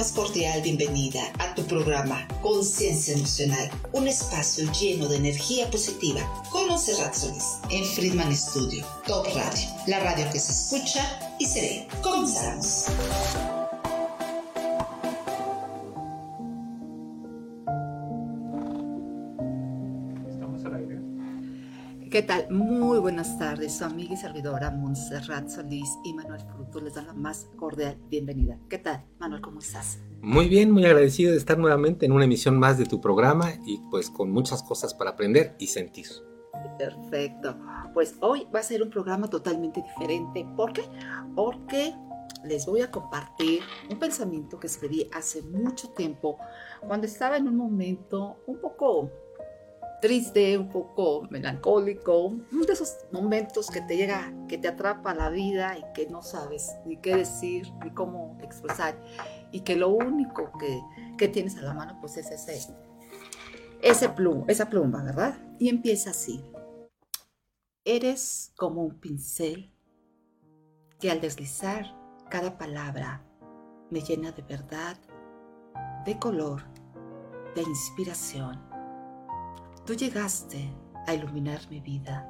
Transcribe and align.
más 0.00 0.12
cordial 0.12 0.62
bienvenida 0.62 1.20
a 1.38 1.54
tu 1.54 1.62
programa 1.64 2.26
Conciencia 2.40 3.14
Emocional, 3.14 3.70
un 3.92 4.08
espacio 4.08 4.70
lleno 4.72 5.06
de 5.08 5.16
energía 5.16 5.70
positiva 5.70 6.20
con 6.50 6.68
Monserrat 6.68 7.14
en 7.68 7.84
Friedman 7.84 8.34
Studio, 8.34 8.86
Top 9.06 9.26
Radio, 9.34 9.68
la 9.88 10.00
radio 10.00 10.24
que 10.32 10.38
se 10.38 10.52
escucha 10.52 11.34
y 11.38 11.44
se 11.44 11.60
ve. 11.60 11.88
Comenzamos. 12.02 12.86
¿Qué 22.20 22.26
tal? 22.26 22.50
Muy 22.50 22.98
buenas 22.98 23.38
tardes. 23.38 23.78
Su 23.78 23.84
amiga 23.86 24.12
y 24.12 24.16
servidora 24.18 24.70
Montserrat 24.70 25.48
Solís 25.48 25.88
y 26.04 26.12
Manuel 26.12 26.42
Fruto 26.42 26.78
les 26.78 26.92
dan 26.92 27.06
la 27.06 27.14
más 27.14 27.48
cordial 27.56 27.96
bienvenida. 28.10 28.58
¿Qué 28.68 28.76
tal, 28.76 29.06
Manuel? 29.18 29.40
¿Cómo 29.40 29.60
estás? 29.60 30.00
Muy 30.20 30.46
bien, 30.50 30.70
muy 30.70 30.84
agradecido 30.84 31.32
de 31.32 31.38
estar 31.38 31.56
nuevamente 31.56 32.04
en 32.04 32.12
una 32.12 32.26
emisión 32.26 32.58
más 32.58 32.76
de 32.76 32.84
tu 32.84 33.00
programa 33.00 33.54
y 33.64 33.78
pues 33.90 34.10
con 34.10 34.30
muchas 34.30 34.62
cosas 34.62 34.92
para 34.92 35.12
aprender 35.12 35.56
y 35.58 35.68
sentir. 35.68 36.08
Perfecto. 36.76 37.56
Pues 37.94 38.16
hoy 38.20 38.46
va 38.54 38.60
a 38.60 38.64
ser 38.64 38.82
un 38.82 38.90
programa 38.90 39.30
totalmente 39.30 39.80
diferente. 39.80 40.46
¿Por 40.58 40.74
qué? 40.74 40.82
Porque 41.34 41.94
les 42.44 42.66
voy 42.66 42.82
a 42.82 42.90
compartir 42.90 43.62
un 43.90 43.98
pensamiento 43.98 44.60
que 44.60 44.66
escribí 44.66 45.08
hace 45.14 45.40
mucho 45.40 45.88
tiempo 45.94 46.36
cuando 46.86 47.06
estaba 47.06 47.38
en 47.38 47.48
un 47.48 47.56
momento 47.56 48.42
un 48.46 48.60
poco 48.60 49.10
triste, 50.00 50.56
un 50.58 50.68
poco 50.68 51.26
melancólico, 51.30 52.26
uno 52.26 52.64
de 52.66 52.72
esos 52.72 52.96
momentos 53.12 53.70
que 53.70 53.80
te 53.82 53.96
llega, 53.96 54.32
que 54.48 54.58
te 54.58 54.68
atrapa 54.68 55.14
la 55.14 55.30
vida 55.30 55.76
y 55.78 55.84
que 55.94 56.08
no 56.08 56.22
sabes 56.22 56.72
ni 56.86 56.96
qué 56.96 57.16
decir, 57.16 57.70
ni 57.84 57.90
cómo 57.90 58.38
expresar, 58.42 59.00
y 59.52 59.60
que 59.60 59.76
lo 59.76 59.90
único 59.90 60.50
que, 60.58 60.80
que 61.18 61.28
tienes 61.28 61.56
a 61.58 61.62
la 61.62 61.74
mano 61.74 61.98
pues 62.00 62.16
es 62.16 62.30
ese, 62.30 62.54
ese 62.54 62.74
esa 64.48 64.68
pluma, 64.68 65.02
¿verdad? 65.04 65.38
Y 65.58 65.68
empieza 65.68 66.10
así. 66.10 66.44
Eres 67.84 68.52
como 68.56 68.82
un 68.82 69.00
pincel 69.00 69.74
que 70.98 71.10
al 71.10 71.20
deslizar 71.20 71.96
cada 72.28 72.58
palabra 72.58 73.24
me 73.90 74.00
llena 74.00 74.32
de 74.32 74.42
verdad, 74.42 74.96
de 76.04 76.18
color, 76.18 76.62
de 77.54 77.62
inspiración 77.62 78.69
Tú 79.90 79.96
llegaste 79.96 80.72
a 81.08 81.14
iluminar 81.14 81.58
mi 81.68 81.80
vida. 81.80 82.24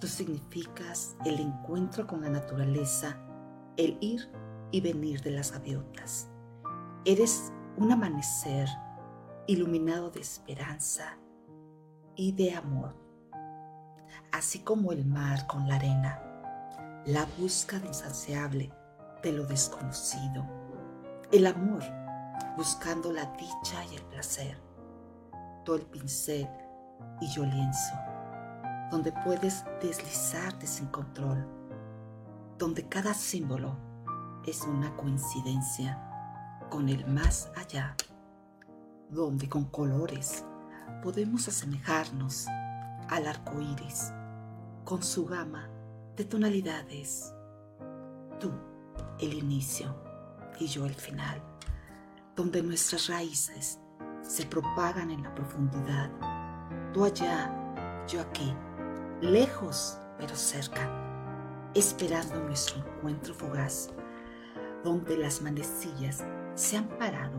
Tú 0.00 0.06
significas 0.06 1.16
el 1.24 1.40
encuentro 1.40 2.06
con 2.06 2.20
la 2.20 2.30
naturaleza, 2.30 3.18
el 3.76 3.98
ir 4.00 4.30
y 4.70 4.80
venir 4.80 5.20
de 5.22 5.32
las 5.32 5.50
gaviotas. 5.50 6.28
Eres 7.04 7.52
un 7.78 7.90
amanecer 7.90 8.68
iluminado 9.48 10.12
de 10.12 10.20
esperanza 10.20 11.18
y 12.14 12.30
de 12.30 12.54
amor, 12.54 12.94
así 14.30 14.60
como 14.60 14.92
el 14.92 15.04
mar 15.04 15.48
con 15.48 15.66
la 15.66 15.74
arena, 15.74 17.02
la 17.06 17.26
búsqueda 17.40 17.84
insaciable 17.88 18.72
de 19.24 19.32
lo 19.32 19.44
desconocido, 19.46 20.46
el 21.32 21.44
amor 21.48 21.82
buscando 22.56 23.12
la 23.12 23.24
dicha 23.32 23.84
y 23.90 23.96
el 23.96 24.02
placer, 24.04 24.56
todo 25.64 25.74
el 25.74 25.82
pincel 25.82 26.48
y 27.20 27.28
yo 27.28 27.44
lienzo, 27.44 27.94
donde 28.90 29.12
puedes 29.24 29.64
deslizarte 29.80 30.66
sin 30.66 30.86
control, 30.86 31.46
donde 32.58 32.88
cada 32.88 33.14
símbolo 33.14 33.76
es 34.46 34.62
una 34.62 34.94
coincidencia 34.96 35.98
con 36.70 36.88
el 36.88 37.06
más 37.06 37.50
allá, 37.56 37.96
donde 39.10 39.48
con 39.48 39.64
colores 39.66 40.44
podemos 41.02 41.48
asemejarnos 41.48 42.46
al 43.08 43.26
arco 43.26 43.60
iris 43.60 44.12
con 44.84 45.02
su 45.02 45.26
gama 45.26 45.68
de 46.16 46.24
tonalidades. 46.24 47.32
Tú, 48.40 48.50
el 49.20 49.34
inicio, 49.34 49.94
y 50.60 50.66
yo 50.66 50.86
el 50.86 50.94
final, 50.94 51.42
donde 52.34 52.62
nuestras 52.62 53.08
raíces 53.08 53.78
se 54.22 54.44
propagan 54.46 55.10
en 55.10 55.22
la 55.22 55.34
profundidad 55.34 56.10
tú 56.92 57.04
allá, 57.04 57.52
yo 58.06 58.20
aquí, 58.20 58.54
lejos 59.20 59.98
pero 60.18 60.34
cerca, 60.34 60.90
esperando 61.74 62.40
nuestro 62.42 62.78
encuentro 62.78 63.34
fugaz, 63.34 63.90
donde 64.82 65.16
las 65.16 65.40
manecillas 65.40 66.24
se 66.54 66.76
han 66.76 66.88
parado 66.98 67.38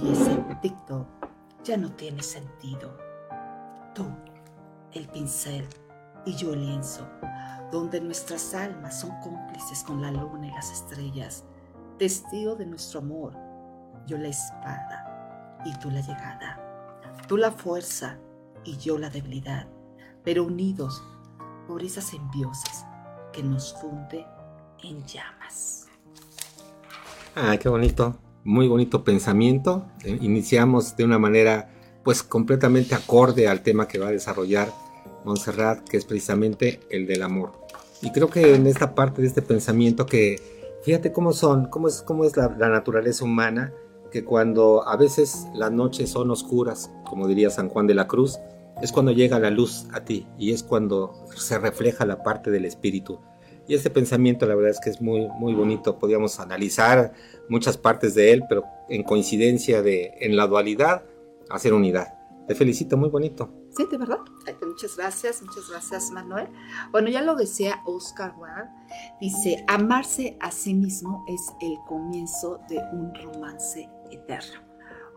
y 0.00 0.12
ese 0.12 0.36
TikTok 0.60 1.06
ya 1.64 1.76
no 1.76 1.90
tiene 1.92 2.22
sentido. 2.22 2.96
Tú, 3.94 4.04
el 4.92 5.08
pincel 5.08 5.66
y 6.26 6.34
yo 6.34 6.52
el 6.52 6.66
lienzo, 6.66 7.08
donde 7.72 8.00
nuestras 8.00 8.54
almas 8.54 9.00
son 9.00 9.18
cómplices 9.20 9.82
con 9.84 10.02
la 10.02 10.10
luna 10.10 10.48
y 10.48 10.50
las 10.50 10.70
estrellas, 10.70 11.44
testigo 11.98 12.56
de 12.56 12.66
nuestro 12.66 13.00
amor, 13.00 13.36
yo 14.06 14.18
la 14.18 14.28
espada 14.28 15.62
y 15.64 15.72
tú 15.78 15.90
la 15.90 16.00
llegada, 16.00 16.60
tú 17.26 17.36
la 17.36 17.50
fuerza 17.50 18.18
y 18.64 18.76
yo 18.78 18.98
la 18.98 19.10
debilidad, 19.10 19.68
pero 20.24 20.44
unidos 20.44 21.02
por 21.66 21.82
esa 21.82 22.00
simbiosis 22.00 22.84
que 23.32 23.42
nos 23.42 23.74
funde 23.80 24.26
en 24.82 25.04
llamas. 25.06 25.86
Ah, 27.34 27.56
qué 27.58 27.68
bonito, 27.68 28.16
muy 28.44 28.68
bonito 28.68 29.04
pensamiento. 29.04 29.86
Eh, 30.04 30.18
iniciamos 30.20 30.96
de 30.96 31.04
una 31.04 31.18
manera 31.18 31.70
pues 32.02 32.22
completamente 32.22 32.94
acorde 32.94 33.46
al 33.46 33.62
tema 33.62 33.86
que 33.86 33.98
va 33.98 34.08
a 34.08 34.12
desarrollar 34.12 34.72
Montserrat, 35.24 35.86
que 35.88 35.96
es 35.96 36.04
precisamente 36.04 36.80
el 36.90 37.06
del 37.06 37.22
amor. 37.22 37.52
Y 38.02 38.10
creo 38.10 38.30
que 38.30 38.54
en 38.54 38.66
esta 38.66 38.94
parte 38.94 39.20
de 39.20 39.28
este 39.28 39.42
pensamiento 39.42 40.06
que 40.06 40.80
fíjate 40.82 41.12
cómo 41.12 41.32
son, 41.32 41.66
cómo 41.66 41.88
es, 41.88 42.02
cómo 42.02 42.24
es 42.24 42.36
la, 42.36 42.54
la 42.58 42.68
naturaleza 42.68 43.24
humana, 43.24 43.72
que 44.10 44.24
cuando 44.24 44.86
a 44.86 44.96
veces 44.96 45.46
las 45.54 45.72
noches 45.72 46.10
son 46.10 46.30
oscuras, 46.30 46.90
como 47.04 47.26
diría 47.28 47.50
San 47.50 47.68
Juan 47.68 47.86
de 47.86 47.94
la 47.94 48.06
Cruz, 48.06 48.38
es 48.82 48.92
cuando 48.92 49.12
llega 49.12 49.38
la 49.38 49.50
luz 49.50 49.86
a 49.92 50.04
ti 50.04 50.26
y 50.38 50.52
es 50.52 50.62
cuando 50.62 51.12
se 51.36 51.58
refleja 51.58 52.06
la 52.06 52.22
parte 52.22 52.50
del 52.50 52.64
espíritu. 52.64 53.20
Y 53.68 53.74
este 53.74 53.90
pensamiento 53.90 54.46
la 54.46 54.54
verdad 54.54 54.72
es 54.72 54.80
que 54.80 54.90
es 54.90 55.00
muy, 55.00 55.28
muy 55.38 55.54
bonito. 55.54 55.98
Podríamos 55.98 56.40
analizar 56.40 57.12
muchas 57.48 57.76
partes 57.76 58.14
de 58.14 58.32
él, 58.32 58.42
pero 58.48 58.64
en 58.88 59.04
coincidencia 59.04 59.82
de 59.82 60.14
en 60.20 60.36
la 60.36 60.46
dualidad, 60.46 61.04
hacer 61.50 61.72
unidad. 61.72 62.14
Te 62.48 62.56
felicito, 62.56 62.96
muy 62.96 63.10
bonito. 63.10 63.48
Sí, 63.76 63.86
de 63.88 63.96
verdad. 63.96 64.18
Muchas 64.66 64.96
gracias, 64.96 65.40
muchas 65.42 65.70
gracias, 65.70 66.10
Manuel. 66.10 66.48
Bueno, 66.90 67.08
ya 67.10 67.22
lo 67.22 67.36
decía 67.36 67.80
Oscar 67.84 68.34
Wilde. 68.36 68.68
Dice, 69.20 69.64
amarse 69.68 70.36
a 70.40 70.50
sí 70.50 70.74
mismo 70.74 71.24
es 71.28 71.40
el 71.60 71.76
comienzo 71.86 72.58
de 72.68 72.78
un 72.92 73.14
romance 73.14 73.88
eterno. 74.10 74.70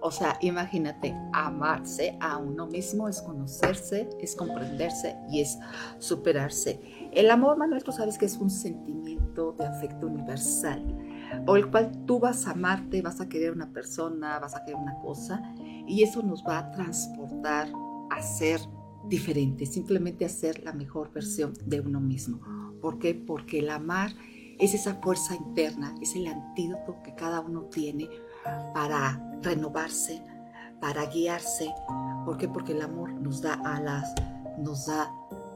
O 0.06 0.12
sea, 0.12 0.38
imagínate, 0.42 1.16
amarse 1.32 2.18
a 2.20 2.38
uno 2.38 2.68
mismo 2.68 3.08
es 3.08 3.22
conocerse, 3.22 4.10
es 4.20 4.36
comprenderse 4.36 5.16
y 5.32 5.40
es 5.40 5.58
superarse. 5.98 7.10
El 7.14 7.32
amor, 7.32 7.58
Manuel, 7.58 7.86
tú 7.86 7.94
sabes 7.94 8.18
que 8.18 8.26
es 8.26 8.36
un 8.36 8.50
sentimiento 8.50 9.54
de 9.58 9.66
afecto 9.66 10.08
universal, 10.08 10.84
por 11.46 11.58
el 11.58 11.72
cual 11.72 12.06
tú 12.06 12.20
vas 12.20 12.48
a 12.48 12.52
amarte, 12.52 13.02
vas 13.02 13.22
a 13.22 13.30
querer 13.30 13.54
una 13.54 13.72
persona, 13.72 14.40
vas 14.40 14.56
a 14.56 14.66
querer 14.66 14.82
una 14.82 15.00
cosa, 15.00 15.42
y 15.88 16.04
eso 16.04 16.22
nos 16.22 16.44
va 16.44 16.58
a 16.58 16.72
transportar 16.72 17.70
a 18.12 18.22
ser 18.22 18.60
diferente, 19.08 19.66
simplemente 19.66 20.26
a 20.26 20.30
ser 20.30 20.66
la 20.66 20.74
mejor 20.74 21.14
versión 21.14 21.54
de 21.66 21.80
uno 21.80 22.02
mismo. 22.02 22.42
¿Por 22.82 23.00
qué? 23.00 23.16
Porque 23.16 23.60
el 23.60 23.70
amar 23.70 24.12
es 24.60 24.74
esa 24.74 24.96
fuerza 24.96 25.34
interna, 25.34 25.96
es 26.02 26.14
el 26.16 26.28
antídoto 26.28 27.02
que 27.04 27.16
cada 27.16 27.40
uno 27.40 27.64
tiene 27.64 28.10
para 28.74 29.22
renovarse, 29.42 30.24
para 30.80 31.06
guiarse. 31.06 31.74
¿Por 32.26 32.38
qué? 32.38 32.48
Porque 32.48 32.74
el 32.74 32.82
amor 32.82 33.12
nos 33.14 33.42
da 33.42 33.54
alas, 33.66 34.14
nos 34.58 34.88
da 34.88 35.12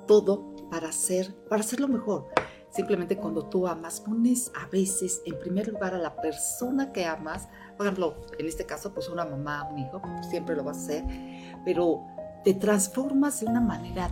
todo 0.07 0.55
para 0.69 0.89
hacer, 0.89 1.35
para 1.49 1.61
hacerlo 1.61 1.87
mejor. 1.87 2.27
Simplemente 2.69 3.17
cuando 3.17 3.45
tú 3.45 3.67
amas, 3.67 4.01
pones 4.01 4.51
a 4.61 4.67
veces 4.67 5.21
en 5.25 5.39
primer 5.39 5.67
lugar 5.67 5.93
a 5.93 5.97
la 5.97 6.15
persona 6.15 6.91
que 6.91 7.05
amas. 7.05 7.47
Por 7.77 7.85
ejemplo, 7.85 8.15
en 8.37 8.45
este 8.45 8.65
caso, 8.65 8.93
pues 8.93 9.09
una 9.09 9.25
mamá, 9.25 9.67
un 9.71 9.79
hijo, 9.79 10.01
siempre 10.29 10.55
lo 10.55 10.63
va 10.63 10.71
a 10.71 10.75
hacer. 10.75 11.03
Pero 11.63 12.05
te 12.43 12.53
transformas 12.53 13.39
de 13.39 13.47
una 13.47 13.61
manera 13.61 14.09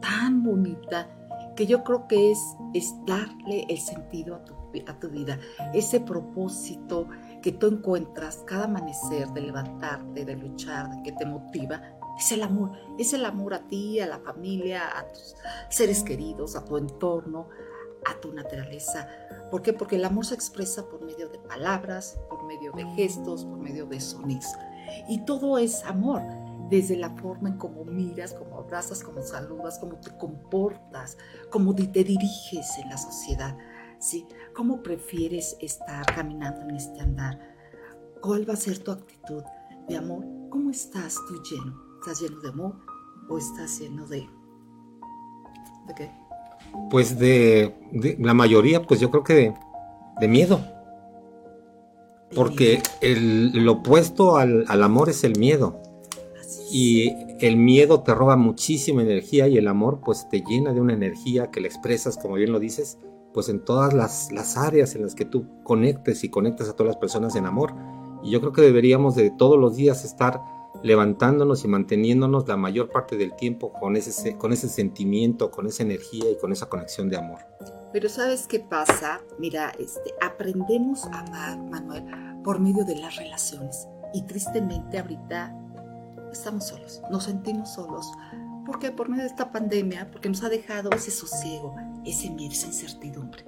tan 0.00 0.42
bonita 0.42 1.08
que 1.56 1.66
yo 1.66 1.84
creo 1.84 2.08
que 2.08 2.32
es, 2.32 2.38
es 2.74 2.94
darle 3.06 3.64
el 3.68 3.78
sentido 3.78 4.36
a 4.36 4.44
tu, 4.44 4.54
a 4.86 4.98
tu 4.98 5.08
vida, 5.08 5.38
ese 5.72 6.00
propósito, 6.00 7.08
que 7.44 7.52
tú 7.52 7.66
encuentras 7.66 8.38
cada 8.46 8.64
amanecer 8.64 9.28
de 9.32 9.42
levantarte, 9.42 10.24
de 10.24 10.34
luchar, 10.34 11.02
que 11.02 11.12
te 11.12 11.26
motiva, 11.26 11.78
es 12.18 12.32
el 12.32 12.42
amor. 12.42 12.72
Es 12.98 13.12
el 13.12 13.26
amor 13.26 13.52
a 13.52 13.68
ti, 13.68 14.00
a 14.00 14.06
la 14.06 14.18
familia, 14.18 14.98
a 14.98 15.12
tus 15.12 15.36
seres 15.68 16.02
queridos, 16.02 16.56
a 16.56 16.64
tu 16.64 16.78
entorno, 16.78 17.50
a 18.06 18.18
tu 18.18 18.32
naturaleza. 18.32 19.06
¿Por 19.50 19.60
qué? 19.60 19.74
Porque 19.74 19.96
el 19.96 20.06
amor 20.06 20.24
se 20.24 20.34
expresa 20.34 20.88
por 20.88 21.04
medio 21.04 21.28
de 21.28 21.38
palabras, 21.38 22.18
por 22.30 22.46
medio 22.46 22.72
de 22.72 22.86
gestos, 22.94 23.44
por 23.44 23.58
medio 23.58 23.84
de 23.84 24.00
sonidos. 24.00 24.46
Y 25.10 25.26
todo 25.26 25.58
es 25.58 25.84
amor, 25.84 26.22
desde 26.70 26.96
la 26.96 27.10
forma 27.10 27.50
en 27.50 27.58
cómo 27.58 27.84
miras, 27.84 28.32
cómo 28.32 28.56
abrazas, 28.56 29.04
cómo 29.04 29.20
saludas, 29.20 29.78
cómo 29.78 29.96
te 29.96 30.16
comportas, 30.16 31.18
cómo 31.50 31.74
te 31.74 32.04
diriges 32.04 32.78
en 32.78 32.88
la 32.88 32.96
sociedad. 32.96 33.54
¿Sí? 34.04 34.26
¿Cómo 34.54 34.82
prefieres 34.82 35.56
estar 35.60 36.04
caminando 36.14 36.60
en 36.62 36.76
este 36.76 37.00
andar? 37.00 37.38
¿Cuál 38.20 38.48
va 38.48 38.54
a 38.54 38.56
ser 38.56 38.78
tu 38.78 38.90
actitud 38.90 39.42
de 39.88 39.96
amor? 39.96 40.24
¿Cómo 40.50 40.70
estás 40.70 41.16
tú 41.26 41.42
lleno? 41.42 41.74
¿Estás 42.00 42.20
lleno 42.20 42.40
de 42.40 42.48
amor 42.50 42.74
o 43.28 43.38
estás 43.38 43.80
lleno 43.80 44.06
de... 44.06 44.28
¿De 45.86 45.94
qué? 45.96 46.10
Pues 46.90 47.18
de, 47.18 47.74
la 48.18 48.34
mayoría, 48.34 48.82
pues 48.82 49.00
yo 49.00 49.10
creo 49.10 49.24
que 49.24 49.54
de, 50.20 50.28
miedo. 50.28 50.60
Porque 52.34 52.82
el, 53.00 53.66
opuesto 53.68 54.36
al, 54.36 54.82
amor 54.82 55.08
es 55.08 55.24
el 55.24 55.38
miedo. 55.38 55.80
Y 56.70 57.10
el 57.40 57.56
miedo 57.56 58.02
te 58.02 58.14
roba 58.14 58.36
muchísima 58.36 59.02
energía 59.02 59.48
y 59.48 59.56
el 59.56 59.68
amor 59.68 60.00
pues 60.04 60.28
te 60.28 60.42
llena 60.42 60.72
de 60.72 60.80
una 60.80 60.94
energía 60.94 61.50
que 61.50 61.60
le 61.60 61.68
expresas, 61.68 62.18
como 62.18 62.34
bien 62.34 62.50
lo 62.50 62.58
dices, 62.58 62.98
pues 63.34 63.48
en 63.48 63.64
todas 63.64 63.92
las, 63.92 64.32
las 64.32 64.56
áreas 64.56 64.94
en 64.94 65.02
las 65.02 65.14
que 65.14 65.24
tú 65.24 65.62
conectes 65.64 66.24
y 66.24 66.30
conectas 66.30 66.68
a 66.68 66.72
todas 66.72 66.92
las 66.92 66.96
personas 66.96 67.34
en 67.34 67.44
amor. 67.44 67.74
Y 68.22 68.30
yo 68.30 68.40
creo 68.40 68.52
que 68.52 68.62
deberíamos 68.62 69.16
de 69.16 69.30
todos 69.30 69.58
los 69.58 69.76
días 69.76 70.04
estar 70.04 70.40
levantándonos 70.82 71.64
y 71.64 71.68
manteniéndonos 71.68 72.46
la 72.46 72.56
mayor 72.56 72.90
parte 72.90 73.16
del 73.16 73.34
tiempo 73.34 73.72
con 73.72 73.96
ese, 73.96 74.36
con 74.36 74.52
ese 74.52 74.68
sentimiento, 74.68 75.50
con 75.50 75.66
esa 75.66 75.82
energía 75.82 76.30
y 76.30 76.36
con 76.36 76.52
esa 76.52 76.68
conexión 76.68 77.08
de 77.08 77.16
amor. 77.16 77.40
Pero 77.92 78.08
¿sabes 78.08 78.46
qué 78.46 78.60
pasa? 78.60 79.20
Mira, 79.38 79.72
este, 79.78 80.14
aprendemos 80.20 81.04
a 81.06 81.20
amar, 81.20 81.58
Manuel, 81.58 82.04
por 82.44 82.60
medio 82.60 82.84
de 82.84 82.96
las 82.96 83.16
relaciones. 83.16 83.88
Y 84.12 84.22
tristemente 84.22 84.98
ahorita 84.98 85.56
estamos 86.30 86.68
solos, 86.68 87.02
nos 87.10 87.24
sentimos 87.24 87.72
solos. 87.72 88.06
¿Por 88.64 88.78
qué? 88.78 88.90
Por 88.90 89.08
medio 89.08 89.24
de 89.24 89.28
esta 89.28 89.52
pandemia, 89.52 90.10
porque 90.10 90.28
nos 90.28 90.42
ha 90.42 90.48
dejado 90.48 90.90
ese 90.90 91.10
sosiego, 91.10 91.76
ese 92.04 92.30
miedo, 92.30 92.52
esa 92.52 92.66
incertidumbre. 92.66 93.44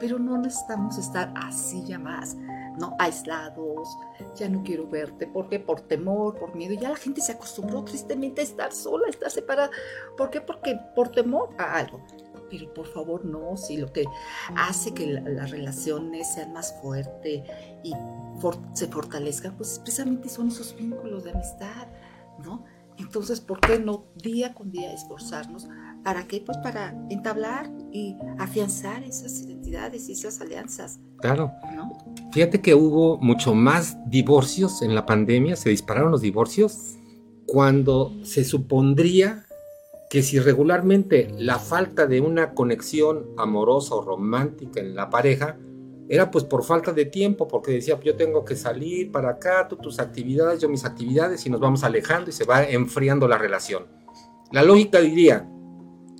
Pero 0.00 0.18
no 0.18 0.36
necesitamos 0.36 0.98
estar 0.98 1.32
así 1.36 1.84
ya 1.84 1.98
más. 1.98 2.36
¿no? 2.78 2.94
aislados, 2.98 3.98
ya 4.34 4.48
no 4.48 4.62
quiero 4.62 4.86
verte, 4.86 5.26
porque 5.26 5.58
por 5.58 5.80
temor, 5.80 6.38
por 6.38 6.54
miedo, 6.54 6.74
ya 6.74 6.90
la 6.90 6.96
gente 6.96 7.20
se 7.20 7.32
acostumbró 7.32 7.82
tristemente 7.84 8.40
a 8.40 8.44
estar 8.44 8.72
sola, 8.72 9.06
a 9.06 9.10
estar 9.10 9.30
separada. 9.30 9.70
¿Por 10.16 10.30
qué? 10.30 10.40
Porque 10.40 10.78
por 10.94 11.08
temor 11.08 11.50
a 11.58 11.78
algo. 11.78 12.00
Pero 12.50 12.72
por 12.72 12.86
favor 12.86 13.24
no, 13.24 13.56
si 13.56 13.76
lo 13.76 13.92
que 13.92 14.04
hace 14.56 14.94
que 14.94 15.06
las 15.06 15.50
relaciones 15.50 16.32
sean 16.32 16.52
más 16.52 16.80
fuertes 16.80 17.42
y 17.82 17.92
se 18.74 18.86
fortalezcan, 18.86 19.56
pues 19.56 19.80
precisamente 19.80 20.28
son 20.28 20.48
esos 20.48 20.76
vínculos 20.76 21.24
de 21.24 21.32
amistad, 21.32 21.88
¿no? 22.44 22.64
Entonces, 22.98 23.40
¿por 23.40 23.60
qué 23.60 23.78
no 23.78 24.06
día 24.16 24.54
con 24.54 24.70
día 24.70 24.92
esforzarnos? 24.92 25.68
¿Para 26.04 26.26
qué? 26.26 26.42
Pues 26.44 26.58
para 26.58 26.94
entablar 27.10 27.70
y 27.92 28.16
afianzar 28.38 29.02
esas 29.02 29.40
identidades 29.42 30.08
y 30.08 30.12
esas 30.12 30.40
alianzas. 30.40 31.00
Claro. 31.18 31.52
Fíjate 32.32 32.60
que 32.60 32.74
hubo 32.74 33.18
mucho 33.18 33.54
más 33.54 33.96
divorcios 34.08 34.82
en 34.82 34.94
la 34.94 35.06
pandemia, 35.06 35.56
se 35.56 35.70
dispararon 35.70 36.10
los 36.12 36.20
divorcios, 36.20 36.96
cuando 37.46 38.12
se 38.22 38.44
supondría 38.44 39.46
que 40.10 40.22
si 40.22 40.38
regularmente 40.38 41.28
la 41.38 41.58
falta 41.58 42.06
de 42.06 42.20
una 42.20 42.54
conexión 42.54 43.26
amorosa 43.36 43.96
o 43.96 44.02
romántica 44.02 44.80
en 44.80 44.94
la 44.94 45.10
pareja 45.10 45.56
era 46.08 46.30
pues 46.30 46.44
por 46.44 46.64
falta 46.64 46.92
de 46.92 47.06
tiempo, 47.06 47.48
porque 47.48 47.72
decía, 47.72 47.98
yo 48.02 48.14
tengo 48.14 48.44
que 48.44 48.54
salir 48.54 49.10
para 49.10 49.30
acá, 49.30 49.66
tú 49.68 49.76
tus 49.76 49.98
actividades, 49.98 50.60
yo 50.60 50.68
mis 50.68 50.84
actividades, 50.84 51.44
y 51.46 51.50
nos 51.50 51.60
vamos 51.60 51.82
alejando 51.82 52.30
y 52.30 52.32
se 52.32 52.44
va 52.44 52.64
enfriando 52.64 53.26
la 53.26 53.38
relación. 53.38 53.86
La 54.52 54.62
lógica 54.62 55.00
diría, 55.00 55.48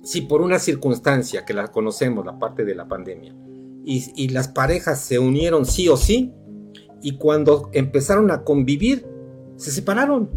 si 0.03 0.21
por 0.21 0.41
una 0.41 0.59
circunstancia 0.59 1.45
que 1.45 1.53
la 1.53 1.67
conocemos, 1.67 2.25
la 2.25 2.37
parte 2.37 2.65
de 2.65 2.75
la 2.75 2.87
pandemia, 2.87 3.35
y, 3.89 4.27
las 4.29 4.49
parejas 4.49 4.99
se 4.99 5.17
unieron 5.17 5.65
sí 5.65 5.87
o 5.87 5.95
sí, 5.95 6.33
y 7.01 7.17
cuando 7.17 7.69
empezaron 7.71 8.31
a 8.31 8.43
convivir, 8.43 9.07
se 9.55 9.71
separaron. 9.71 10.29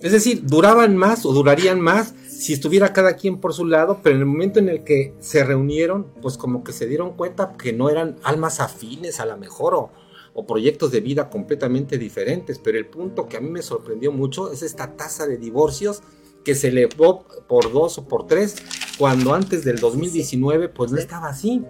Es 0.00 0.10
decir, 0.10 0.44
duraban 0.44 0.96
más 0.96 1.24
o 1.24 1.32
durarían 1.32 1.80
más 1.80 2.14
si 2.42 2.54
estuviera 2.54 2.92
cada 2.92 3.14
quien 3.14 3.38
por 3.38 3.54
su 3.54 3.64
lado, 3.64 4.00
pero 4.02 4.16
en 4.16 4.22
el 4.22 4.26
momento 4.26 4.58
en 4.58 4.68
el 4.68 4.82
que 4.82 5.14
se 5.20 5.44
reunieron, 5.44 6.08
pues 6.20 6.36
como 6.36 6.64
que 6.64 6.72
se 6.72 6.86
dieron 6.86 7.12
cuenta 7.12 7.52
que 7.56 7.72
no 7.72 7.88
eran 7.88 8.16
almas 8.24 8.58
afines 8.58 9.20
a 9.20 9.26
la 9.26 9.36
mejor 9.36 9.76
o, 9.76 9.90
o 10.34 10.44
proyectos 10.44 10.90
de 10.90 11.00
vida 11.00 11.30
completamente 11.30 11.98
diferentes. 11.98 12.58
Pero 12.58 12.78
el 12.78 12.86
punto 12.86 13.28
que 13.28 13.36
a 13.36 13.40
mí 13.40 13.48
me 13.48 13.62
sorprendió 13.62 14.10
mucho 14.10 14.50
es 14.50 14.62
esta 14.62 14.96
tasa 14.96 15.28
de 15.28 15.36
divorcios 15.36 16.02
que 16.44 16.56
se 16.56 16.68
elevó 16.68 17.24
por 17.46 17.72
dos 17.72 17.98
o 17.98 18.08
por 18.08 18.26
tres, 18.26 18.56
cuando 18.98 19.34
antes 19.34 19.64
del 19.64 19.78
2019 19.78 20.68
pues 20.68 20.90
no 20.90 20.98
estaba 20.98 21.28
así. 21.28 21.64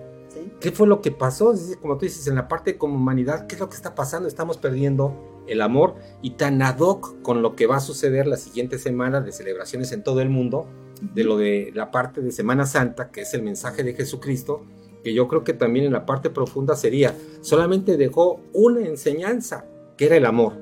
¿Qué 0.59 0.73
fue 0.73 0.87
lo 0.87 1.03
que 1.03 1.11
pasó? 1.11 1.53
como 1.83 1.99
tú 1.99 2.07
dices, 2.07 2.27
en 2.29 2.37
la 2.37 2.49
parte 2.49 2.79
como 2.79 2.95
humanidad, 2.95 3.47
¿qué 3.47 3.57
es 3.57 3.61
lo 3.61 3.69
que 3.69 3.77
está 3.77 3.95
pasando? 3.95 4.27
Estamos 4.27 4.57
perdiendo 4.57 5.32
el 5.47 5.61
amor 5.61 5.95
y 6.23 6.31
tan 6.31 6.63
ad 6.63 6.79
hoc 6.79 7.21
con 7.23 7.43
lo 7.43 7.57
que 7.57 7.67
va 7.67 7.77
a 7.77 7.81
suceder 7.81 8.27
la 8.27 8.37
siguiente 8.37 8.79
semana 8.79 9.21
de 9.21 9.33
celebraciones 9.33 9.93
en 9.93 10.03
todo 10.03 10.21
el 10.21 10.31
mundo, 10.31 10.67
de 11.01 11.25
lo 11.25 11.37
de 11.37 11.73
la 11.75 11.91
parte 11.91 12.21
de 12.21 12.31
Semana 12.31 12.67
Santa, 12.67 13.11
que 13.11 13.23
es 13.23 13.35
el 13.35 13.43
mensaje 13.43 13.83
de 13.83 13.95
Jesucristo, 13.95 14.63
que 15.03 15.15
yo 15.15 15.27
creo 15.29 15.43
que 15.45 15.53
también 15.53 15.87
en 15.87 15.93
la 15.93 16.07
parte 16.07 16.31
profunda 16.31 16.77
sería, 16.77 17.15
solamente 17.41 17.97
dejó 17.97 18.41
una 18.53 18.87
enseñanza, 18.87 19.67
que 19.97 20.07
era 20.07 20.17
el 20.17 20.27
amor. 20.27 20.55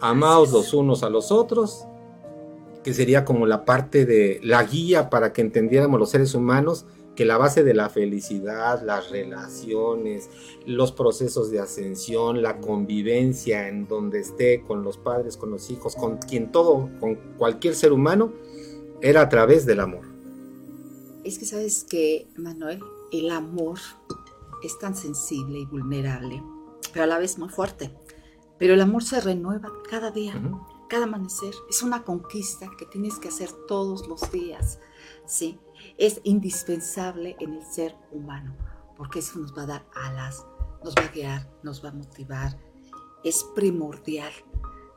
Amaos 0.00 0.52
los 0.52 0.72
unos 0.72 1.02
a 1.02 1.10
los 1.10 1.30
otros, 1.30 1.86
que 2.82 2.94
sería 2.94 3.24
como 3.24 3.46
la 3.46 3.64
parte 3.64 4.06
de 4.06 4.40
la 4.42 4.62
guía 4.62 5.10
para 5.10 5.32
que 5.32 5.42
entendiéramos 5.42 5.98
los 5.98 6.10
seres 6.10 6.34
humanos 6.34 6.86
que 7.16 7.24
la 7.24 7.38
base 7.38 7.64
de 7.64 7.74
la 7.74 7.88
felicidad, 7.88 8.82
las 8.82 9.10
relaciones, 9.10 10.30
los 10.66 10.92
procesos 10.92 11.50
de 11.50 11.58
ascensión, 11.58 12.42
la 12.42 12.60
convivencia 12.60 13.68
en 13.68 13.88
donde 13.88 14.20
esté 14.20 14.62
con 14.62 14.84
los 14.84 14.98
padres, 14.98 15.36
con 15.36 15.50
los 15.50 15.70
hijos, 15.70 15.96
con 15.96 16.18
quien 16.18 16.52
todo, 16.52 16.88
con 17.00 17.16
cualquier 17.38 17.74
ser 17.74 17.92
humano, 17.92 18.32
era 19.00 19.22
a 19.22 19.28
través 19.28 19.66
del 19.66 19.80
amor. 19.80 20.04
Es 21.24 21.38
que 21.38 21.46
sabes 21.46 21.84
que, 21.88 22.28
Manuel, 22.36 22.80
el 23.10 23.30
amor 23.30 23.78
es 24.62 24.78
tan 24.78 24.94
sensible 24.94 25.60
y 25.60 25.64
vulnerable, 25.64 26.42
pero 26.92 27.04
a 27.04 27.06
la 27.08 27.18
vez 27.18 27.38
muy 27.38 27.48
fuerte. 27.48 27.90
Pero 28.58 28.74
el 28.74 28.80
amor 28.80 29.02
se 29.02 29.20
renueva 29.20 29.70
cada 29.90 30.10
día, 30.10 30.34
cada 30.88 31.04
amanecer. 31.04 31.54
Es 31.68 31.82
una 31.82 32.04
conquista 32.04 32.70
que 32.78 32.86
tienes 32.86 33.18
que 33.18 33.28
hacer 33.28 33.50
todos 33.66 34.06
los 34.06 34.30
días, 34.30 34.78
¿sí? 35.26 35.58
Es 35.98 36.20
indispensable 36.24 37.36
en 37.40 37.54
el 37.54 37.64
ser 37.64 37.94
humano, 38.12 38.54
porque 38.96 39.20
eso 39.20 39.38
nos 39.38 39.56
va 39.56 39.62
a 39.62 39.66
dar 39.66 39.86
alas, 39.94 40.44
nos 40.84 40.94
va 40.94 41.02
a 41.02 41.12
guiar, 41.12 41.50
nos 41.62 41.84
va 41.84 41.88
a 41.88 41.92
motivar. 41.92 42.58
Es 43.24 43.44
primordial, 43.54 44.32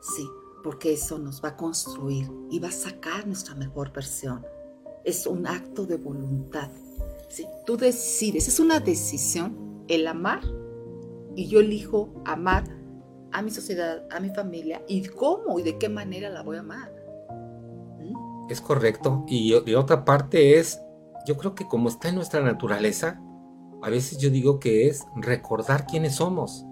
sí, 0.00 0.28
porque 0.62 0.92
eso 0.92 1.18
nos 1.18 1.42
va 1.42 1.50
a 1.50 1.56
construir 1.56 2.30
y 2.50 2.58
va 2.58 2.68
a 2.68 2.72
sacar 2.72 3.26
nuestra 3.26 3.54
mejor 3.54 3.92
versión. 3.92 4.44
Es 5.04 5.26
un 5.26 5.46
acto 5.46 5.86
de 5.86 5.96
voluntad. 5.96 6.70
¿sí? 7.28 7.46
Tú 7.66 7.76
decides, 7.76 8.46
es 8.48 8.60
una 8.60 8.78
decisión 8.78 9.84
el 9.88 10.06
amar 10.06 10.42
y 11.34 11.48
yo 11.48 11.60
elijo 11.60 12.12
amar 12.24 12.64
a 13.32 13.42
mi 13.42 13.50
sociedad, 13.50 14.06
a 14.10 14.20
mi 14.20 14.30
familia 14.30 14.82
y 14.88 15.06
cómo 15.06 15.58
y 15.58 15.62
de 15.62 15.78
qué 15.78 15.88
manera 15.88 16.28
la 16.28 16.42
voy 16.42 16.58
a 16.58 16.60
amar. 16.60 17.00
Es 18.50 18.60
correcto. 18.60 19.24
Y 19.28 19.58
de 19.60 19.76
otra 19.76 20.04
parte 20.04 20.58
es, 20.58 20.80
yo 21.26 21.36
creo 21.36 21.54
que 21.54 21.66
como 21.66 21.88
está 21.88 22.08
en 22.08 22.16
nuestra 22.16 22.40
naturaleza, 22.42 23.20
a 23.82 23.90
veces 23.90 24.18
yo 24.18 24.30
digo 24.30 24.60
que 24.60 24.88
es 24.88 25.06
recordar 25.16 25.86
quiénes 25.86 26.16
somos. 26.16 26.66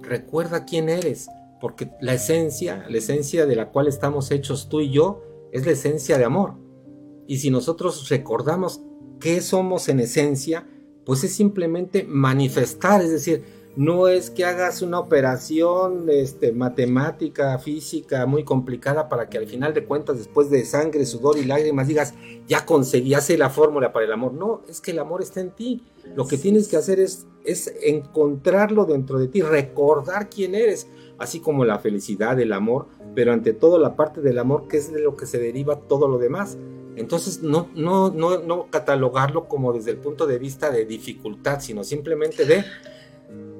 Recuerda 0.00 0.64
quién 0.64 0.88
eres, 0.88 1.28
porque 1.60 1.90
la 2.00 2.14
esencia, 2.14 2.84
la 2.88 2.98
esencia 2.98 3.46
de 3.46 3.56
la 3.56 3.70
cual 3.70 3.88
estamos 3.88 4.30
hechos 4.30 4.68
tú 4.68 4.80
y 4.80 4.90
yo, 4.90 5.22
es 5.52 5.66
la 5.66 5.72
esencia 5.72 6.18
de 6.18 6.24
amor. 6.24 6.54
Y 7.26 7.38
si 7.38 7.50
nosotros 7.50 8.08
recordamos 8.08 8.82
qué 9.20 9.40
somos 9.40 9.88
en 9.88 10.00
esencia, 10.00 10.66
pues 11.04 11.24
es 11.24 11.32
simplemente 11.34 12.04
manifestar, 12.04 13.02
es 13.02 13.10
decir, 13.10 13.44
no 13.76 14.06
es 14.06 14.30
que 14.30 14.44
hagas 14.44 14.82
una 14.82 15.00
operación 15.00 16.06
este, 16.08 16.52
matemática, 16.52 17.58
física 17.58 18.24
muy 18.24 18.44
complicada 18.44 19.08
para 19.08 19.28
que 19.28 19.38
al 19.38 19.46
final 19.46 19.74
de 19.74 19.84
cuentas, 19.84 20.18
después 20.18 20.48
de 20.48 20.64
sangre, 20.64 21.04
sudor 21.06 21.38
y 21.38 21.44
lágrimas, 21.44 21.88
digas, 21.88 22.14
ya 22.46 22.64
conseguí, 22.64 23.14
hace 23.14 23.36
la 23.36 23.50
fórmula 23.50 23.92
para 23.92 24.04
el 24.04 24.12
amor. 24.12 24.32
No, 24.32 24.62
es 24.68 24.80
que 24.80 24.92
el 24.92 25.00
amor 25.00 25.22
está 25.22 25.40
en 25.40 25.50
ti. 25.50 25.82
Lo 26.14 26.28
que 26.28 26.38
tienes 26.38 26.68
que 26.68 26.76
hacer 26.76 27.00
es, 27.00 27.26
es 27.44 27.74
encontrarlo 27.82 28.84
dentro 28.84 29.18
de 29.18 29.26
ti, 29.26 29.42
recordar 29.42 30.30
quién 30.30 30.54
eres, 30.54 30.86
así 31.18 31.40
como 31.40 31.64
la 31.64 31.80
felicidad, 31.80 32.38
el 32.38 32.52
amor, 32.52 32.86
pero 33.14 33.32
ante 33.32 33.54
todo 33.54 33.78
la 33.78 33.96
parte 33.96 34.20
del 34.20 34.38
amor, 34.38 34.68
que 34.68 34.76
es 34.76 34.92
de 34.92 35.00
lo 35.00 35.16
que 35.16 35.26
se 35.26 35.38
deriva 35.38 35.80
todo 35.80 36.08
lo 36.08 36.18
demás 36.18 36.58
Entonces, 36.96 37.42
no, 37.42 37.68
no, 37.74 38.10
no, 38.10 38.38
no 38.38 38.68
catalogarlo 38.70 39.48
como 39.48 39.72
desde 39.72 39.90
el 39.90 39.96
punto 39.96 40.26
de 40.26 40.38
vista 40.38 40.70
de 40.70 40.84
dificultad, 40.84 41.60
sino 41.60 41.82
simplemente 41.82 42.44
de 42.44 42.64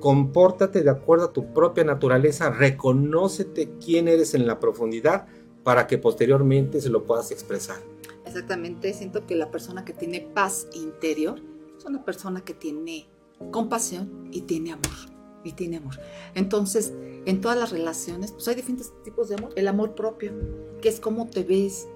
compórtate 0.04 0.82
de 0.82 0.90
acuerdo 0.90 1.25
a 1.25 1.32
tu 1.32 1.54
propia 1.54 1.82
naturaleza, 1.82 2.50
reconócete 2.50 3.70
quién 3.82 4.06
eres 4.06 4.34
en 4.34 4.46
la 4.46 4.61
profundidad 4.61 5.26
para 5.62 5.87
que 5.87 5.96
posteriormente 5.96 6.82
se 6.82 6.90
lo 6.90 7.04
puedas 7.04 7.30
expresar. 7.30 7.78
Exactamente, 8.26 8.92
siento 8.92 9.26
que 9.26 9.34
la 9.34 9.50
persona 9.50 9.82
que 9.87 9.94
tiene 9.94 10.20
paz 10.20 10.68
interior 10.75 11.40
es 11.78 11.87
una 11.87 12.04
persona 12.04 12.42
que 12.42 12.52
tiene 12.52 13.08
compasión 13.50 14.28
y 14.30 14.42
tiene 14.42 14.73
amor. 14.73 14.92
Y 15.42 15.52
tiene 15.52 15.78
amor. 15.78 15.94
Entonces, 16.34 16.92
en 17.25 17.40
todas 17.40 17.58
las 17.58 17.70
relaciones, 17.73 18.32
pues 18.32 18.46
hay 18.49 18.56
diferentes 18.56 18.92
tipos 19.04 19.30
de 19.30 19.37
amor. 19.37 19.52
El 19.56 19.68
amor 19.68 19.94
propio, 19.94 20.32
que 20.82 20.90
es 20.90 21.00
cómo 21.00 21.30
te 21.30 21.44
ves, 21.44 21.88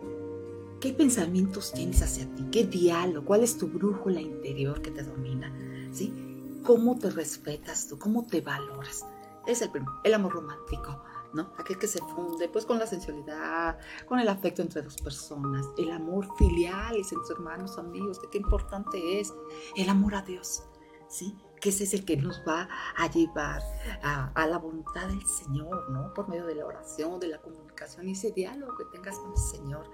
qué 0.80 0.94
pensamientos 0.94 1.72
tienes 1.74 2.00
hacia 2.00 2.24
ti, 2.34 2.46
qué 2.50 2.64
diálogo, 2.64 3.26
cuál 3.26 3.42
es 3.42 3.58
tu 3.58 3.66
brújula 3.66 4.22
interior 4.22 4.80
que 4.80 4.92
te 4.92 5.02
domina, 5.02 5.54
¿sí? 5.92 6.27
Cómo 6.68 6.98
te 6.98 7.08
respetas 7.08 7.88
tú, 7.88 7.98
cómo 7.98 8.26
te 8.26 8.42
valoras. 8.42 9.06
Es 9.46 9.62
el 9.62 9.70
primero, 9.70 9.98
el 10.04 10.12
amor 10.12 10.34
romántico 10.34 11.02
¿no? 11.32 11.50
Aquel 11.56 11.78
que 11.78 11.86
se 11.86 11.98
funde 12.00 12.46
pues 12.50 12.66
con 12.66 12.78
la 12.78 12.86
sensualidad, 12.86 13.78
con 14.06 14.20
el 14.20 14.28
afecto 14.28 14.60
entre 14.60 14.82
dos 14.82 14.96
personas, 14.96 15.66
el 15.78 15.90
amor 15.90 16.28
filial 16.36 16.94
entre 16.96 17.34
hermanos, 17.34 17.78
amigos, 17.78 18.20
qué 18.30 18.36
importante 18.36 19.18
es 19.18 19.32
el 19.76 19.88
amor 19.88 20.14
a 20.14 20.20
Dios, 20.20 20.64
¿sí? 21.08 21.34
Que 21.58 21.70
ese 21.70 21.84
es 21.84 21.94
el 21.94 22.04
que 22.04 22.18
nos 22.18 22.42
va 22.46 22.68
a 22.98 23.10
llevar 23.10 23.62
a, 24.02 24.46
la 24.46 24.58
voluntad 24.58 25.08
del 25.08 25.26
Señor, 25.26 25.88
¿no? 25.88 26.12
Por 26.12 26.28
medio 26.28 26.44
de 26.44 26.56
la 26.56 26.66
oración, 26.66 27.18
de 27.18 27.28
la 27.28 27.40
comunicación 27.40 28.08
y 28.08 28.12
ese 28.12 28.32
diálogo 28.32 28.76
que 28.76 28.84
tengas 28.86 29.18
con 29.18 29.32
el 29.32 29.38
Señor. 29.38 29.90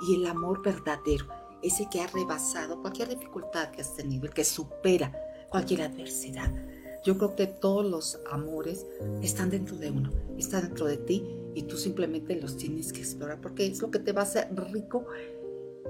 Y 0.00 0.16
el 0.16 0.26
amor 0.26 0.62
verdadero, 0.62 1.26
ese 1.62 1.86
que 1.90 2.00
ha 2.00 2.06
rebasado 2.06 2.80
cualquier 2.80 3.10
dificultad 3.10 3.70
que 3.72 3.82
has 3.82 3.94
tenido, 3.94 4.24
el 4.24 4.32
que 4.32 4.44
supera 4.44 5.12
cualquier 5.54 5.82
adversidad 5.82 6.50
yo 7.04 7.18
creo 7.18 7.36
que 7.36 7.46
todos 7.46 7.84
los 7.84 8.18
amores 8.30 8.86
están 9.22 9.50
dentro 9.50 9.76
de 9.76 9.90
uno, 9.90 10.10
están 10.38 10.62
dentro 10.62 10.86
de 10.86 10.96
ti 10.96 11.22
y 11.54 11.62
tú 11.64 11.76
simplemente 11.76 12.34
los 12.40 12.56
tienes 12.56 12.92
que 12.92 13.00
explorar 13.00 13.40
porque 13.40 13.66
es 13.66 13.80
lo 13.82 13.90
que 13.90 13.98
te 13.98 14.12
va 14.12 14.22
a 14.22 14.24
hacer 14.24 14.48
rico 14.72 15.06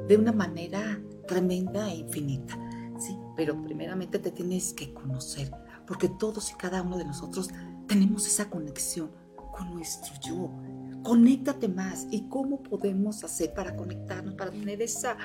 de 0.08 0.16
una 0.16 0.32
manera 0.32 1.00
tremenda 1.28 1.90
e 1.90 1.98
infinita. 1.98 2.58
Sí, 2.98 3.16
pero 3.36 3.62
primeramente 3.62 4.18
te 4.18 4.32
tienes 4.32 4.74
que 4.74 4.92
conocer 4.92 5.50
porque 5.86 6.08
todos 6.08 6.50
y 6.50 6.54
cada 6.56 6.82
uno 6.82 6.98
de 6.98 7.04
nosotros 7.04 7.48
tenemos 7.86 8.26
esa 8.26 8.50
conexión 8.50 9.10
con 9.56 9.72
nuestro 9.72 10.14
yo. 10.20 10.50
Conéctate 11.04 11.68
más. 11.68 12.08
¿Y 12.10 12.28
cómo 12.28 12.62
podemos 12.62 13.22
hacer 13.22 13.54
para 13.54 13.76
conectarnos, 13.76 14.34
para 14.34 14.50
tener 14.50 14.82
esa, 14.82 15.16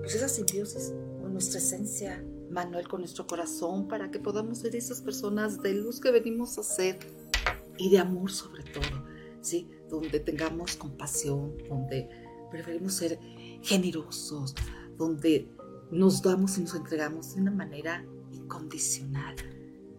pues 0.00 0.14
esa 0.14 0.28
simbiosis 0.28 0.94
con 1.20 1.32
nuestra 1.32 1.58
esencia, 1.58 2.22
Manuel, 2.50 2.88
con 2.88 3.00
nuestro 3.00 3.26
corazón 3.26 3.86
para 3.88 4.10
que 4.10 4.18
podamos 4.18 4.58
ser 4.58 4.74
esas 4.74 5.00
personas 5.00 5.62
de 5.62 5.74
luz 5.74 6.00
que 6.00 6.10
venimos 6.10 6.58
a 6.58 6.62
ser 6.62 6.98
y 7.78 7.90
de 7.90 7.98
amor 7.98 8.30
sobre 8.30 8.64
todo, 8.64 9.04
¿sí? 9.40 9.68
Donde 9.88 10.20
tengamos 10.20 10.76
compasión, 10.76 11.56
donde 11.68 12.08
preferimos 12.50 12.94
ser 12.94 13.18
generosos, 13.62 14.54
donde 14.96 15.48
nos 15.90 16.22
damos 16.22 16.58
y 16.58 16.62
nos 16.62 16.74
entregamos 16.74 17.34
de 17.34 17.40
una 17.40 17.50
manera 17.50 18.04
incondicional, 18.32 19.36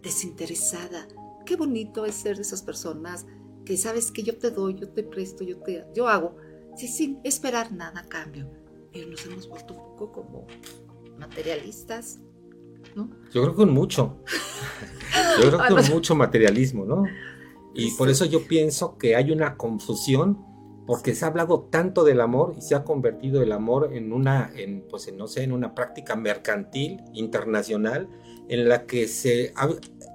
desinteresada. 0.02 1.08
Qué 1.44 1.56
bonito 1.56 2.04
es 2.04 2.14
ser 2.14 2.36
de 2.36 2.42
esas 2.42 2.62
personas 2.62 3.26
que 3.64 3.76
sabes 3.76 4.10
que 4.12 4.22
yo 4.22 4.38
te 4.38 4.50
doy, 4.50 4.74
yo 4.74 4.88
te 4.88 5.02
presto, 5.02 5.44
yo 5.44 5.58
te 5.58 5.86
yo 5.94 6.08
hago, 6.08 6.36
sí, 6.76 6.88
sin 6.88 7.20
esperar 7.24 7.72
nada 7.72 8.00
a 8.00 8.08
cambio. 8.08 8.50
Pero 8.92 9.08
nos 9.08 9.24
hemos 9.24 9.48
vuelto 9.48 9.74
un 9.74 9.96
poco 9.96 10.12
como 10.12 10.46
materialistas, 11.18 12.20
yo 12.94 13.42
creo 13.42 13.50
que 13.50 13.56
con 13.56 13.70
mucho. 13.70 14.18
Yo 15.40 15.48
creo 15.48 15.60
que 15.60 15.74
con 15.74 15.94
mucho 15.94 16.14
materialismo, 16.14 16.84
¿no? 16.84 17.04
Y 17.74 17.90
por 17.92 18.08
eso 18.08 18.24
yo 18.24 18.46
pienso 18.46 18.96
que 18.98 19.16
hay 19.16 19.30
una 19.30 19.56
confusión 19.56 20.38
porque 20.86 21.14
se 21.14 21.24
ha 21.24 21.28
hablado 21.28 21.68
tanto 21.70 22.04
del 22.04 22.20
amor 22.20 22.54
y 22.56 22.60
se 22.60 22.74
ha 22.74 22.84
convertido 22.84 23.42
el 23.42 23.52
amor 23.52 23.90
en 23.92 24.12
una, 24.12 24.50
en, 24.54 24.84
pues 24.88 25.12
no 25.12 25.26
sé, 25.28 25.44
en 25.44 25.52
una 25.52 25.74
práctica 25.74 26.16
mercantil 26.16 27.00
internacional 27.12 28.08
en 28.48 28.68
la 28.68 28.86
que 28.86 29.06
se 29.06 29.52
ha, 29.56 29.68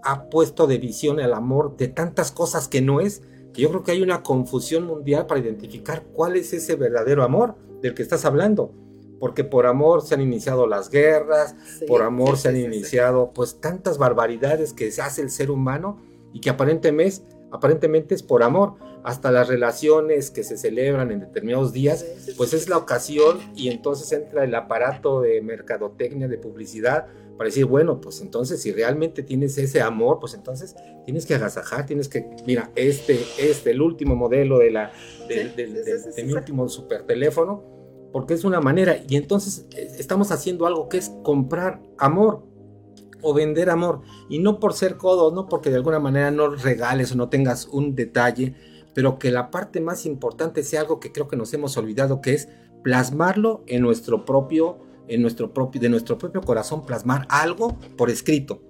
ha, 0.03 0.29
puesto 0.29 0.67
de 0.67 0.77
visión 0.77 1.19
el 1.19 1.33
amor 1.33 1.77
de 1.77 1.87
tantas 1.87 2.31
cosas 2.31 2.67
que 2.67 2.81
no 2.81 2.99
es, 2.99 3.23
que 3.53 3.61
yo 3.61 3.69
creo 3.69 3.83
que 3.83 3.91
hay 3.91 4.01
una 4.01 4.23
confusión 4.23 4.85
mundial 4.85 5.25
para 5.25 5.39
identificar 5.39 6.03
cuál 6.13 6.35
es 6.35 6.53
ese 6.53 6.75
verdadero 6.75 7.23
amor 7.23 7.55
del 7.81 7.93
que 7.93 8.03
estás 8.03 8.25
hablando 8.25 8.73
porque 9.19 9.43
por 9.43 9.65
amor 9.65 10.01
se 10.01 10.15
han 10.15 10.21
iniciado 10.21 10.67
las 10.67 10.89
guerras, 10.89 11.55
por 11.87 12.01
amor 12.01 12.37
se 12.37 12.49
han 12.49 12.57
iniciado 12.57 13.31
pues 13.33 13.59
tantas 13.59 13.97
barbaridades 13.97 14.73
que 14.73 14.91
se 14.91 15.01
hace 15.01 15.21
el 15.21 15.29
ser 15.29 15.51
humano 15.51 16.01
y 16.33 16.41
que 16.41 16.49
aparentemente, 16.49 17.23
aparentemente 17.51 18.15
es 18.15 18.23
por 18.23 18.43
amor. 18.43 18.75
Hasta 19.03 19.31
las 19.31 19.47
relaciones 19.47 20.31
que 20.31 20.43
se 20.43 20.57
celebran 20.57 21.11
en 21.11 21.21
determinados 21.21 21.71
días, 21.71 22.05
pues 22.35 22.53
es 22.53 22.67
la 22.67 22.77
ocasión 22.77 23.39
y 23.55 23.69
entonces 23.69 24.11
entra 24.11 24.43
el 24.43 24.53
aparato 24.53 25.21
de 25.21 25.41
mercadotecnia, 25.41 26.27
de 26.27 26.37
publicidad, 26.37 27.07
para 27.37 27.47
decir, 27.47 27.65
bueno, 27.65 28.01
pues 28.01 28.19
entonces 28.19 28.61
si 28.61 28.73
realmente 28.73 29.23
tienes 29.23 29.57
ese 29.59 29.79
amor, 29.79 30.19
pues 30.19 30.33
entonces 30.33 30.75
tienes 31.05 31.25
que 31.25 31.35
agasajar, 31.35 31.85
tienes 31.85 32.09
que, 32.09 32.27
mira, 32.45 32.71
este, 32.75 33.23
este, 33.37 33.71
el 33.71 33.81
último 33.81 34.15
modelo 34.15 34.57
de 34.57 34.71
la, 34.71 34.91
de 35.29 36.23
mi 36.25 36.33
último 36.33 36.67
super 36.67 37.03
teléfono, 37.03 37.76
porque 38.11 38.33
es 38.33 38.43
una 38.43 38.59
manera. 38.59 38.97
Y 39.07 39.15
entonces 39.15 39.65
eh, 39.75 39.87
estamos 39.97 40.31
haciendo 40.31 40.65
algo 40.65 40.89
que 40.89 40.97
es 40.97 41.11
comprar 41.23 41.81
amor 41.97 42.43
o 43.21 43.33
vender 43.33 43.69
amor. 43.69 44.01
Y 44.29 44.39
no 44.39 44.59
por 44.59 44.73
ser 44.73 44.97
codo, 44.97 45.31
no 45.33 45.47
porque 45.47 45.69
de 45.69 45.77
alguna 45.77 45.99
manera 45.99 46.31
no 46.31 46.49
regales 46.49 47.11
o 47.11 47.15
no 47.15 47.29
tengas 47.29 47.67
un 47.67 47.95
detalle, 47.95 48.55
pero 48.93 49.19
que 49.19 49.31
la 49.31 49.51
parte 49.51 49.81
más 49.81 50.05
importante 50.05 50.63
sea 50.63 50.81
algo 50.81 50.99
que 50.99 51.11
creo 51.11 51.27
que 51.27 51.35
nos 51.35 51.53
hemos 51.53 51.77
olvidado, 51.77 52.21
que 52.21 52.33
es 52.33 52.49
plasmarlo 52.83 53.63
en 53.67 53.81
nuestro 53.81 54.25
propio, 54.25 54.77
en 55.07 55.21
nuestro 55.21 55.53
propio, 55.53 55.81
de 55.81 55.89
nuestro 55.89 56.17
propio 56.17 56.41
corazón, 56.41 56.85
plasmar 56.85 57.27
algo 57.29 57.77
por 57.97 58.09
escrito 58.09 58.66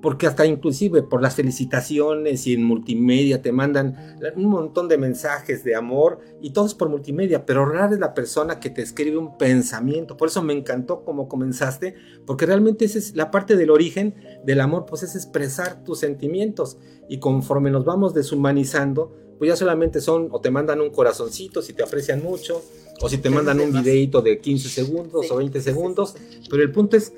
porque 0.00 0.26
hasta 0.26 0.46
inclusive 0.46 1.02
por 1.02 1.22
las 1.22 1.34
felicitaciones 1.34 2.46
y 2.46 2.54
en 2.54 2.64
multimedia 2.64 3.42
te 3.42 3.52
mandan 3.52 4.18
un 4.36 4.46
montón 4.46 4.88
de 4.88 4.98
mensajes 4.98 5.64
de 5.64 5.74
amor 5.74 6.20
y 6.40 6.50
todos 6.50 6.74
por 6.74 6.88
multimedia, 6.88 7.44
pero 7.44 7.66
rara 7.66 7.92
es 7.92 7.98
la 7.98 8.14
persona 8.14 8.60
que 8.60 8.70
te 8.70 8.82
escribe 8.82 9.16
un 9.16 9.36
pensamiento. 9.36 10.16
Por 10.16 10.28
eso 10.28 10.42
me 10.42 10.52
encantó 10.52 11.04
cómo 11.04 11.28
comenzaste, 11.28 11.94
porque 12.26 12.46
realmente 12.46 12.84
esa 12.84 12.98
es 12.98 13.16
la 13.16 13.30
parte 13.30 13.56
del 13.56 13.70
origen 13.70 14.14
del 14.44 14.60
amor, 14.60 14.86
pues 14.86 15.02
es 15.02 15.16
expresar 15.16 15.82
tus 15.82 15.98
sentimientos. 15.98 16.78
Y 17.08 17.18
conforme 17.18 17.70
nos 17.70 17.84
vamos 17.84 18.14
deshumanizando, 18.14 19.14
pues 19.38 19.48
ya 19.48 19.56
solamente 19.56 20.00
son 20.00 20.28
o 20.30 20.40
te 20.40 20.50
mandan 20.50 20.80
un 20.80 20.90
corazoncito 20.90 21.62
si 21.62 21.72
te 21.72 21.82
aprecian 21.82 22.22
mucho, 22.22 22.62
o 23.00 23.08
si 23.08 23.18
te 23.18 23.30
mandan 23.30 23.60
un 23.60 23.72
videito 23.72 24.22
de 24.22 24.40
15 24.40 24.68
segundos 24.68 25.30
o 25.30 25.36
20 25.36 25.60
segundos, 25.60 26.16
pero 26.50 26.62
el 26.62 26.72
punto 26.72 26.96
es 26.96 27.12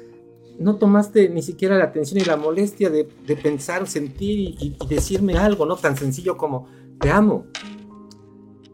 no 0.61 0.77
tomaste 0.77 1.31
ni 1.31 1.43
siquiera 1.43 1.79
la 1.79 1.85
atención 1.85 2.21
y 2.21 2.25
la 2.25 2.37
molestia 2.37 2.91
de, 2.91 3.05
pensar, 3.43 3.89
sentir 3.89 4.57
y, 4.61 4.77
decirme 4.89 5.39
algo, 5.39 5.65
¿no? 5.65 5.75
Tan 5.77 5.97
sencillo 5.97 6.37
como, 6.37 6.69
te 7.01 7.11
amo. 7.11 7.47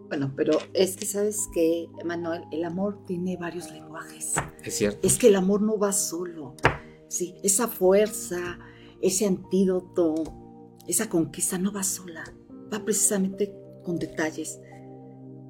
Bueno, 0.08 0.32
pero 0.36 0.58
es 0.74 0.96
que 0.96 1.06
sabes 1.06 1.48
que, 1.54 1.88
Manuel, 2.04 2.42
el 2.50 2.64
amor 2.64 3.04
tiene 3.06 3.36
varios 3.36 3.70
lenguajes. 3.70 4.34
Es 4.64 4.74
cierto. 4.74 5.06
Es 5.06 5.16
que 5.16 5.28
el 5.28 5.36
amor 5.36 5.62
no 5.62 5.78
va 5.78 5.92
solo. 5.92 6.56
Sí, 7.08 7.36
esa 7.44 7.68
fuerza, 7.68 8.58
ese 9.00 9.26
antídoto, 9.26 10.14
esa 10.88 11.08
conquista 11.08 11.56
no 11.56 11.72
va 11.72 11.84
sola. 11.84 12.24
Va 12.72 12.84
precisamente 12.84 13.54
con 13.84 13.96
detalles 14.00 14.58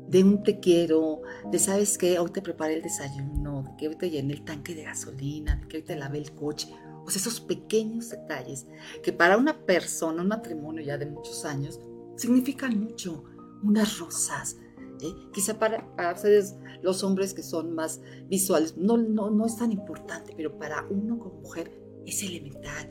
de 0.08 0.22
un 0.22 0.42
te 0.42 0.60
quiero, 0.60 1.22
de 1.50 1.58
sabes 1.58 1.98
que 1.98 2.18
hoy 2.18 2.30
te 2.30 2.42
preparé 2.42 2.74
el 2.74 2.82
desayuno, 2.82 3.62
de 3.62 3.76
que 3.76 3.88
hoy 3.88 3.96
te 3.96 4.10
llené 4.10 4.34
el 4.34 4.44
tanque 4.44 4.74
de 4.74 4.84
gasolina, 4.84 5.56
de 5.56 5.68
que 5.68 5.76
hoy 5.78 5.82
te 5.82 5.96
lavé 5.96 6.18
el 6.18 6.32
coche. 6.32 6.68
O 7.04 7.10
sea, 7.10 7.20
esos 7.20 7.40
pequeños 7.40 8.10
detalles 8.10 8.66
que 9.02 9.12
para 9.12 9.36
una 9.36 9.64
persona, 9.64 10.22
un 10.22 10.28
matrimonio 10.28 10.84
ya 10.84 10.98
de 10.98 11.06
muchos 11.06 11.44
años, 11.44 11.80
significan 12.16 12.78
mucho. 12.80 13.24
Unas 13.62 13.98
rosas. 13.98 14.58
¿eh? 15.00 15.14
Quizá 15.32 15.58
para, 15.58 15.88
ustedes, 16.14 16.56
los 16.82 17.02
hombres 17.02 17.32
que 17.32 17.42
son 17.42 17.74
más 17.74 18.00
visuales, 18.28 18.76
no, 18.76 18.96
no, 18.96 19.30
no 19.30 19.46
es 19.46 19.56
tan 19.56 19.72
importante, 19.72 20.34
pero 20.36 20.58
para 20.58 20.84
uno 20.90 21.18
como 21.18 21.40
mujer 21.40 21.72
es 22.04 22.22
elemental. 22.22 22.86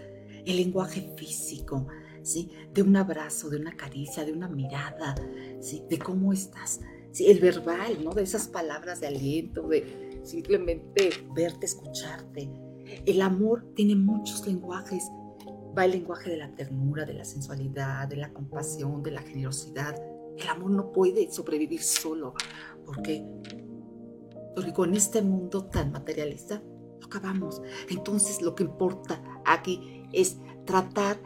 El 0.45 0.57
lenguaje 0.57 1.13
físico, 1.17 1.88
¿sí? 2.24 2.51
De 2.74 2.81
un 2.81 2.95
abrazo, 2.95 3.50
de 3.50 3.57
una 3.57 3.75
caricia, 3.75 4.25
de 4.25 4.34
una 4.34 4.48
mirada, 4.48 5.15
¿sí? 5.60 5.84
De 5.89 5.98
cómo 5.98 6.34
estás 6.34 6.81
el 7.19 7.39
verbal, 7.39 8.03
¿no? 8.03 8.12
De 8.12 8.24
esas 8.24 8.48
palabras 8.48 9.00
de 9.00 9.07
aliento, 9.07 9.67
de 9.67 10.22
simplemente 10.24 11.10
verte, 11.34 11.65
escucharte. 11.65 12.51
El 13.05 13.22
amor 13.22 13.72
tiene 13.75 13.95
muchos 13.95 14.45
lenguajes. 14.45 15.03
Va 15.77 15.86
el 15.86 15.91
lenguaje 15.91 16.29
de 16.29 16.38
la 16.38 16.53
ternura, 16.55 17.05
de 17.05 17.13
la 17.13 17.25
sensualidad, 17.25 18.07
de 18.07 18.17
la 18.17 18.31
compasión, 18.31 19.03
de 19.03 19.12
la 19.12 19.22
generosidad. 19.22 19.95
El 20.38 20.48
amor 20.48 20.72
no 20.72 20.91
puede 20.91 21.31
sobrevivir 21.31 21.81
solo, 21.81 22.34
porque 22.86 23.25
Porque 24.55 24.74
con 24.74 24.93
este 24.93 25.22
mundo 25.22 25.65
tan 25.65 25.91
materialista, 25.91 26.62
lo 27.00 27.05
acabamos. 27.05 27.62
Entonces 27.89 28.41
lo 28.41 28.55
que 28.55 28.63
importa 28.63 29.22
aquí 29.45 30.03
es 30.13 30.38
tratar 30.65 31.17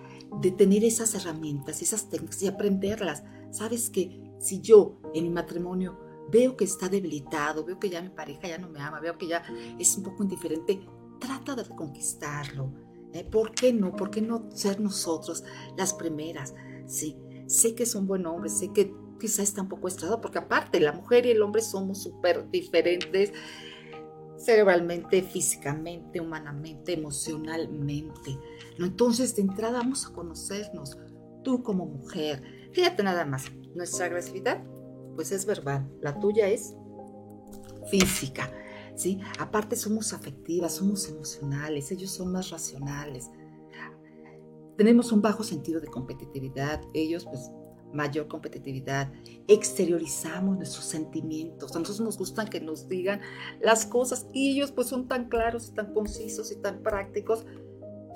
de 0.42 0.52
tener 0.52 0.84
esas 0.84 1.14
herramientas, 1.16 1.82
esas 1.82 2.10
técnicas 2.10 2.42
y 2.42 2.48
aprenderlas. 2.48 3.24
Sabes 3.52 3.90
que 3.90 4.29
si 4.40 4.62
yo 4.62 5.00
en 5.14 5.24
mi 5.26 5.30
matrimonio 5.30 6.00
veo 6.32 6.56
que 6.56 6.66
está 6.66 6.90
debilitado, 6.90 7.66
veo 7.66 7.80
que 7.80 7.90
ya 7.90 8.02
mi 8.02 8.10
pareja 8.10 8.48
ya 8.48 8.58
no 8.58 8.70
me 8.70 8.80
ama, 8.80 9.00
veo 9.00 9.18
que 9.18 9.28
ya 9.28 9.44
es 9.78 9.98
un 9.98 10.04
poco 10.04 10.24
indiferente, 10.24 10.80
trata 11.20 11.56
de 11.56 11.64
conquistarlo. 11.76 12.72
¿eh? 13.14 13.24
¿Por 13.24 13.52
qué 13.52 13.74
no? 13.74 13.96
¿Por 13.96 14.10
qué 14.10 14.22
no 14.22 14.50
ser 14.52 14.80
nosotros 14.80 15.44
las 15.78 15.94
primeras? 15.94 16.54
Sí, 16.86 17.18
sé 17.48 17.76
que 17.76 17.84
es 17.84 17.96
un 17.96 18.08
buen 18.08 18.26
hombre, 18.26 18.50
sé 18.50 18.72
que 18.72 18.94
quizá 19.20 19.44
está 19.44 19.62
un 19.62 19.70
poco 19.70 19.88
estrado, 19.88 20.22
porque 20.22 20.40
aparte 20.40 20.80
la 20.80 20.94
mujer 20.94 21.26
y 21.26 21.32
el 21.32 21.42
hombre 21.42 21.62
somos 21.62 22.02
súper 22.02 22.50
diferentes 22.50 23.34
cerebralmente, 24.40 25.22
físicamente, 25.22 26.22
humanamente, 26.22 26.94
emocionalmente. 26.94 28.40
¿no? 28.78 28.86
Entonces, 28.86 29.36
de 29.36 29.42
entrada 29.42 29.80
vamos 29.80 30.06
a 30.06 30.14
conocernos, 30.14 30.98
tú 31.44 31.62
como 31.62 31.86
mujer. 31.86 32.42
Fíjate 32.72 33.04
nada 33.04 33.26
más, 33.26 33.52
nuestra 33.80 34.06
agresividad, 34.06 34.64
pues 35.16 35.32
es 35.32 35.46
verbal, 35.46 35.90
la 36.02 36.20
tuya 36.20 36.48
es 36.48 36.76
física. 37.90 38.52
¿Sí? 38.96 39.18
Aparte 39.40 39.78
somos 39.78 40.12
afectivas, 40.12 40.76
somos 40.76 41.08
emocionales, 41.08 41.90
ellos 41.90 42.12
son 42.12 42.34
más 42.34 42.50
racionales. 42.50 43.32
Tenemos 44.76 45.14
un 45.14 45.22
bajo 45.22 45.42
sentido 45.42 45.80
de 45.80 45.88
competitividad, 45.88 46.82
ellos 46.94 47.26
pues 47.26 47.50
mayor 47.94 48.28
competitividad, 48.28 49.12
exteriorizamos 49.48 50.58
nuestros 50.58 50.84
sentimientos. 50.86 51.76
A 51.76 51.80
nosotros 51.80 52.02
nos 52.02 52.18
gustan 52.18 52.48
que 52.48 52.60
nos 52.60 52.90
digan 52.90 53.22
las 53.62 53.86
cosas 53.86 54.28
y 54.34 54.52
ellos 54.52 54.72
pues 54.72 54.88
son 54.88 55.08
tan 55.08 55.30
claros, 55.30 55.74
tan 55.74 55.94
concisos 55.94 56.52
y 56.52 56.58
tan 56.58 56.84
prácticos. 56.84 57.46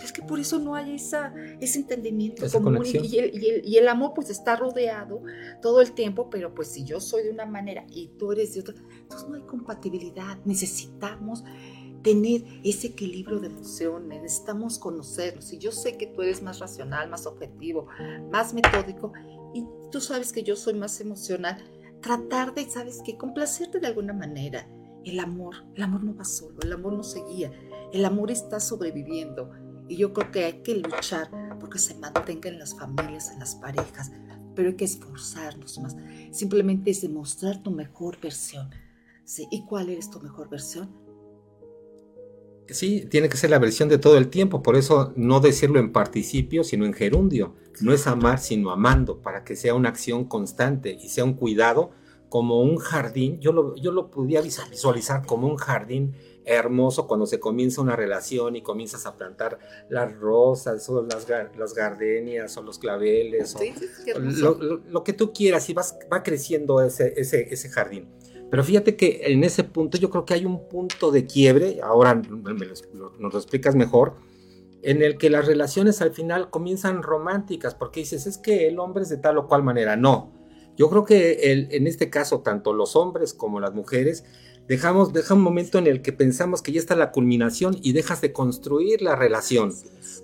Es 0.01 0.11
que 0.11 0.21
por 0.21 0.39
eso 0.39 0.59
no 0.59 0.75
hay 0.75 0.95
esa, 0.95 1.33
ese 1.59 1.79
entendimiento 1.79 2.45
común 2.51 2.83
y, 2.85 3.17
el, 3.17 3.63
y, 3.63 3.77
el, 3.77 3.87
amor 3.87 4.13
pues 4.13 4.29
está 4.29 4.55
rodeado 4.55 5.21
todo 5.61 5.81
el 5.81 5.93
tiempo, 5.93 6.29
pero 6.29 6.53
pues 6.53 6.69
si 6.69 6.83
yo 6.83 6.99
soy 6.99 7.23
de 7.23 7.29
una 7.29 7.45
manera 7.45 7.85
y 7.89 8.07
tú 8.17 8.31
eres 8.31 8.53
de 8.53 8.61
otra, 8.61 8.75
entonces 9.01 9.29
no 9.29 9.35
hay 9.35 9.43
compatibilidad. 9.43 10.37
Necesitamos 10.45 11.43
tener 12.03 12.43
ese 12.63 12.87
equilibrio 12.87 13.39
de 13.39 13.47
emociones, 13.47 14.21
necesitamos 14.21 14.77
conocernos. 14.77 15.51
Y 15.53 15.57
yo 15.57 15.71
sé 15.71 15.97
que 15.97 16.07
tú 16.07 16.21
eres 16.21 16.43
más 16.43 16.59
racional, 16.59 17.09
más 17.09 17.25
objetivo, 17.25 17.87
más 18.31 18.53
metódico, 18.53 19.13
y 19.53 19.65
tú 19.89 20.01
sabes 20.01 20.31
que 20.33 20.43
yo 20.43 20.55
soy 20.55 20.73
más 20.73 20.99
emocional, 20.99 21.63
tratar 22.01 22.53
de, 22.53 22.69
¿sabes 22.69 23.01
qué? 23.03 23.17
Complacerte 23.17 23.79
de 23.79 23.87
alguna 23.87 24.13
manera. 24.13 24.67
El 25.05 25.19
amor, 25.19 25.55
el 25.75 25.83
amor 25.83 26.03
no 26.03 26.15
va 26.15 26.23
solo, 26.23 26.59
el 26.61 26.71
amor 26.71 26.93
no 26.93 27.03
se 27.03 27.21
guía, 27.25 27.51
el 27.91 28.05
amor 28.05 28.31
está 28.31 28.59
sobreviviendo. 28.59 29.49
Y 29.87 29.97
yo 29.97 30.13
creo 30.13 30.31
que 30.31 30.45
hay 30.45 30.63
que 30.63 30.75
luchar 30.75 31.29
porque 31.59 31.79
se 31.79 31.95
mantenga 31.95 32.49
en 32.49 32.59
las 32.59 32.77
familias, 32.77 33.31
en 33.31 33.39
las 33.39 33.55
parejas, 33.55 34.11
pero 34.55 34.69
hay 34.69 34.75
que 34.75 34.85
esforzarnos 34.85 35.79
más. 35.79 35.95
Simplemente 36.31 36.91
es 36.91 37.01
demostrar 37.01 37.61
tu 37.61 37.71
mejor 37.71 38.19
versión. 38.21 38.69
¿Sí? 39.25 39.47
¿Y 39.51 39.65
cuál 39.65 39.89
eres 39.89 40.09
tu 40.09 40.19
mejor 40.19 40.49
versión? 40.49 41.03
Sí, 42.69 43.05
tiene 43.09 43.27
que 43.27 43.37
ser 43.37 43.49
la 43.49 43.59
versión 43.59 43.89
de 43.89 43.97
todo 43.97 44.17
el 44.17 44.29
tiempo, 44.29 44.63
por 44.63 44.75
eso 44.75 45.13
no 45.15 45.41
decirlo 45.41 45.79
en 45.79 45.91
participio, 45.91 46.63
sino 46.63 46.85
en 46.85 46.93
gerundio. 46.93 47.55
No 47.81 47.93
es 47.93 48.07
amar, 48.07 48.39
sino 48.39 48.71
amando, 48.71 49.21
para 49.21 49.43
que 49.43 49.55
sea 49.55 49.73
una 49.73 49.89
acción 49.89 50.25
constante 50.25 50.97
y 51.01 51.09
sea 51.09 51.25
un 51.25 51.33
cuidado 51.33 51.91
como 52.29 52.61
un 52.61 52.77
jardín. 52.77 53.39
Yo 53.39 53.51
lo, 53.51 53.75
yo 53.75 53.91
lo 53.91 54.09
podía 54.09 54.41
visualizar 54.41 55.25
como 55.25 55.47
un 55.47 55.57
jardín 55.57 56.15
hermoso 56.45 57.07
cuando 57.07 57.25
se 57.25 57.39
comienza 57.39 57.81
una 57.81 57.95
relación 57.95 58.55
y 58.55 58.61
comienzas 58.61 59.05
a 59.05 59.15
plantar 59.15 59.59
las 59.89 60.13
rosas 60.15 60.87
o 60.89 61.03
las, 61.03 61.27
las 61.29 61.73
gardenias 61.73 62.55
o 62.57 62.63
los 62.63 62.79
claveles 62.79 63.55
o 63.55 63.59
lo, 64.89 65.03
que 65.03 65.13
tú 65.13 65.31
quieras 65.33 65.69
y 65.69 65.73
vas, 65.73 65.97
va 66.11 66.23
creciendo 66.23 66.81
ese, 66.81 67.13
ese, 67.17 67.53
ese 67.53 67.69
jardín. 67.69 68.07
Pero 68.49 68.63
fíjate 68.63 68.95
que 68.95 69.21
en 69.23 69.43
ese 69.43 69.63
punto 69.63 69.97
yo 69.97 70.09
creo 70.09 70.25
que 70.25 70.35
hay 70.35 70.45
un 70.45 70.67
punto 70.67 71.11
de 71.11 71.25
quiebre, 71.25 71.79
ahora 71.81 72.13
nos 72.13 73.33
lo 73.33 73.39
explicas 73.39 73.73
mejor, 73.75 74.13
en 74.83 75.01
el 75.01 75.17
que 75.17 75.29
las 75.29 75.47
relaciones 75.47 76.01
al 76.01 76.11
final 76.11 76.49
comienzan 76.49 77.01
románticas, 77.01 77.73
porque 77.73 78.01
dices, 78.01 78.27
es 78.27 78.37
que 78.37 78.67
el 78.67 78.77
hombre 78.79 79.03
es 79.03 79.09
de 79.09 79.17
tal 79.17 79.37
o 79.39 79.47
cual 79.47 79.63
manera. 79.63 79.95
No, 79.95 80.31
yo 80.75 80.89
creo 80.89 81.05
que 81.05 81.51
en 81.71 81.87
este 81.87 82.09
caso, 82.09 82.41
tanto 82.41 82.73
los 82.73 82.95
hombres 82.95 83.33
como 83.33 83.59
las 83.59 83.73
mujeres, 83.73 84.23
dejamos, 84.67 85.13
deja 85.13 85.33
un 85.33 85.41
momento 85.41 85.77
en 85.77 85.87
el 85.87 86.01
que 86.01 86.13
pensamos 86.13 86.61
que 86.61 86.71
ya 86.71 86.79
está 86.79 86.95
la 86.95 87.11
culminación 87.11 87.77
y 87.81 87.93
dejas 87.93 88.21
de 88.21 88.33
construir 88.33 89.01
la 89.01 89.15
relación. 89.15 89.73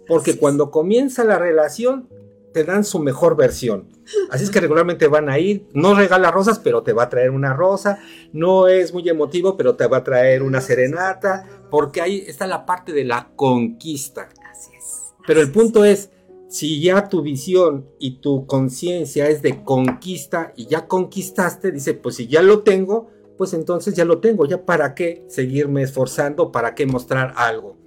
Porque 0.07 0.37
cuando 0.37 0.71
comienza 0.71 1.23
la 1.23 1.37
relación, 1.37 2.07
te 2.53 2.63
dan 2.63 2.83
su 2.83 2.99
mejor 2.99 3.35
versión. 3.35 3.87
Así 4.31 4.43
es 4.43 4.49
que 4.49 4.59
regularmente 4.59 5.07
van 5.07 5.29
a 5.29 5.37
ir, 5.37 5.67
no 5.73 5.93
regala 5.93 6.31
rosas, 6.31 6.59
pero 6.59 6.81
te 6.81 6.93
va 6.93 7.03
a 7.03 7.09
traer 7.09 7.29
una 7.29 7.53
rosa, 7.53 7.99
no 8.33 8.67
es 8.67 8.93
muy 8.93 9.07
emotivo, 9.07 9.55
pero 9.55 9.75
te 9.75 9.87
va 9.87 9.97
a 9.97 10.03
traer 10.03 10.41
una 10.41 10.61
serenata, 10.61 11.45
porque 11.69 12.01
ahí 12.01 12.23
está 12.25 12.47
la 12.47 12.65
parte 12.65 12.91
de 12.91 13.03
la 13.03 13.29
conquista. 13.35 14.29
Así 14.51 14.71
es. 14.75 15.13
Pero 15.27 15.41
el 15.41 15.51
punto 15.51 15.85
es, 15.85 16.09
si 16.47 16.81
ya 16.81 17.07
tu 17.07 17.21
visión 17.21 17.85
y 17.99 18.21
tu 18.21 18.47
conciencia 18.47 19.29
es 19.29 19.43
de 19.43 19.63
conquista 19.63 20.53
y 20.55 20.65
ya 20.65 20.87
conquistaste, 20.87 21.71
dice, 21.71 21.93
pues 21.93 22.15
si 22.15 22.27
ya 22.27 22.41
lo 22.41 22.63
tengo, 22.63 23.11
pues 23.39 23.53
entonces 23.53 23.93
ya 23.93 24.03
lo 24.03 24.19
tengo, 24.19 24.45
ya 24.45 24.65
para 24.65 24.93
qué 24.93 25.23
seguirme 25.29 25.81
esforzando, 25.81 26.51
para 26.51 26.75
qué 26.75 26.85
mostrar 26.85 27.33
algo. 27.37 27.77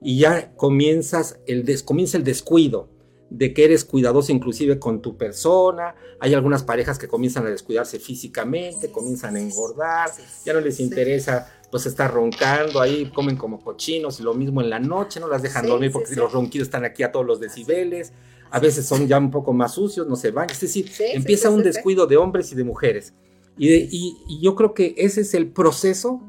Y 0.00 0.18
ya 0.18 0.54
comienzas 0.56 1.38
el 1.46 1.66
comienza 1.84 2.16
el 2.16 2.24
descuido 2.24 2.88
de 3.28 3.52
que 3.52 3.66
eres 3.66 3.84
cuidadoso 3.84 4.32
inclusive 4.32 4.78
con 4.78 5.02
tu 5.02 5.18
persona. 5.18 5.94
Hay 6.18 6.32
algunas 6.32 6.62
parejas 6.62 6.98
que 6.98 7.08
comienzan 7.08 7.44
a 7.44 7.50
descuidarse 7.50 7.98
físicamente, 7.98 8.90
comienzan 8.90 9.36
a 9.36 9.40
engordar, 9.40 10.08
ya 10.46 10.54
no 10.54 10.60
les 10.60 10.80
interesa 10.80 11.60
pues 11.70 11.84
estar 11.84 12.10
roncando, 12.10 12.80
ahí 12.80 13.12
comen 13.14 13.36
como 13.36 13.62
cochinos 13.62 14.18
y 14.18 14.22
lo 14.22 14.32
mismo 14.32 14.62
en 14.62 14.70
la 14.70 14.80
noche, 14.80 15.20
no 15.20 15.28
las 15.28 15.42
dejan 15.42 15.66
dormir 15.66 15.92
porque 15.92 16.16
los 16.16 16.32
ronquidos 16.32 16.68
están 16.68 16.86
aquí 16.86 17.02
a 17.02 17.12
todos 17.12 17.26
los 17.26 17.38
decibeles. 17.38 18.14
A 18.50 18.60
veces 18.60 18.86
son 18.86 19.06
ya 19.06 19.18
un 19.18 19.30
poco 19.30 19.52
más 19.52 19.74
sucios, 19.74 20.06
no 20.06 20.16
se 20.16 20.30
van. 20.30 20.48
Es 20.48 20.60
decir, 20.60 20.90
empieza 21.12 21.50
un 21.50 21.62
descuido 21.62 22.06
de 22.06 22.16
hombres 22.16 22.50
y 22.52 22.54
de 22.54 22.64
mujeres. 22.64 23.12
Y, 23.58 24.40
yo 24.40 24.54
creo 24.54 24.74
que 24.74 24.94
ese 24.96 25.22
es 25.22 25.34
el 25.34 25.50
proceso 25.50 26.20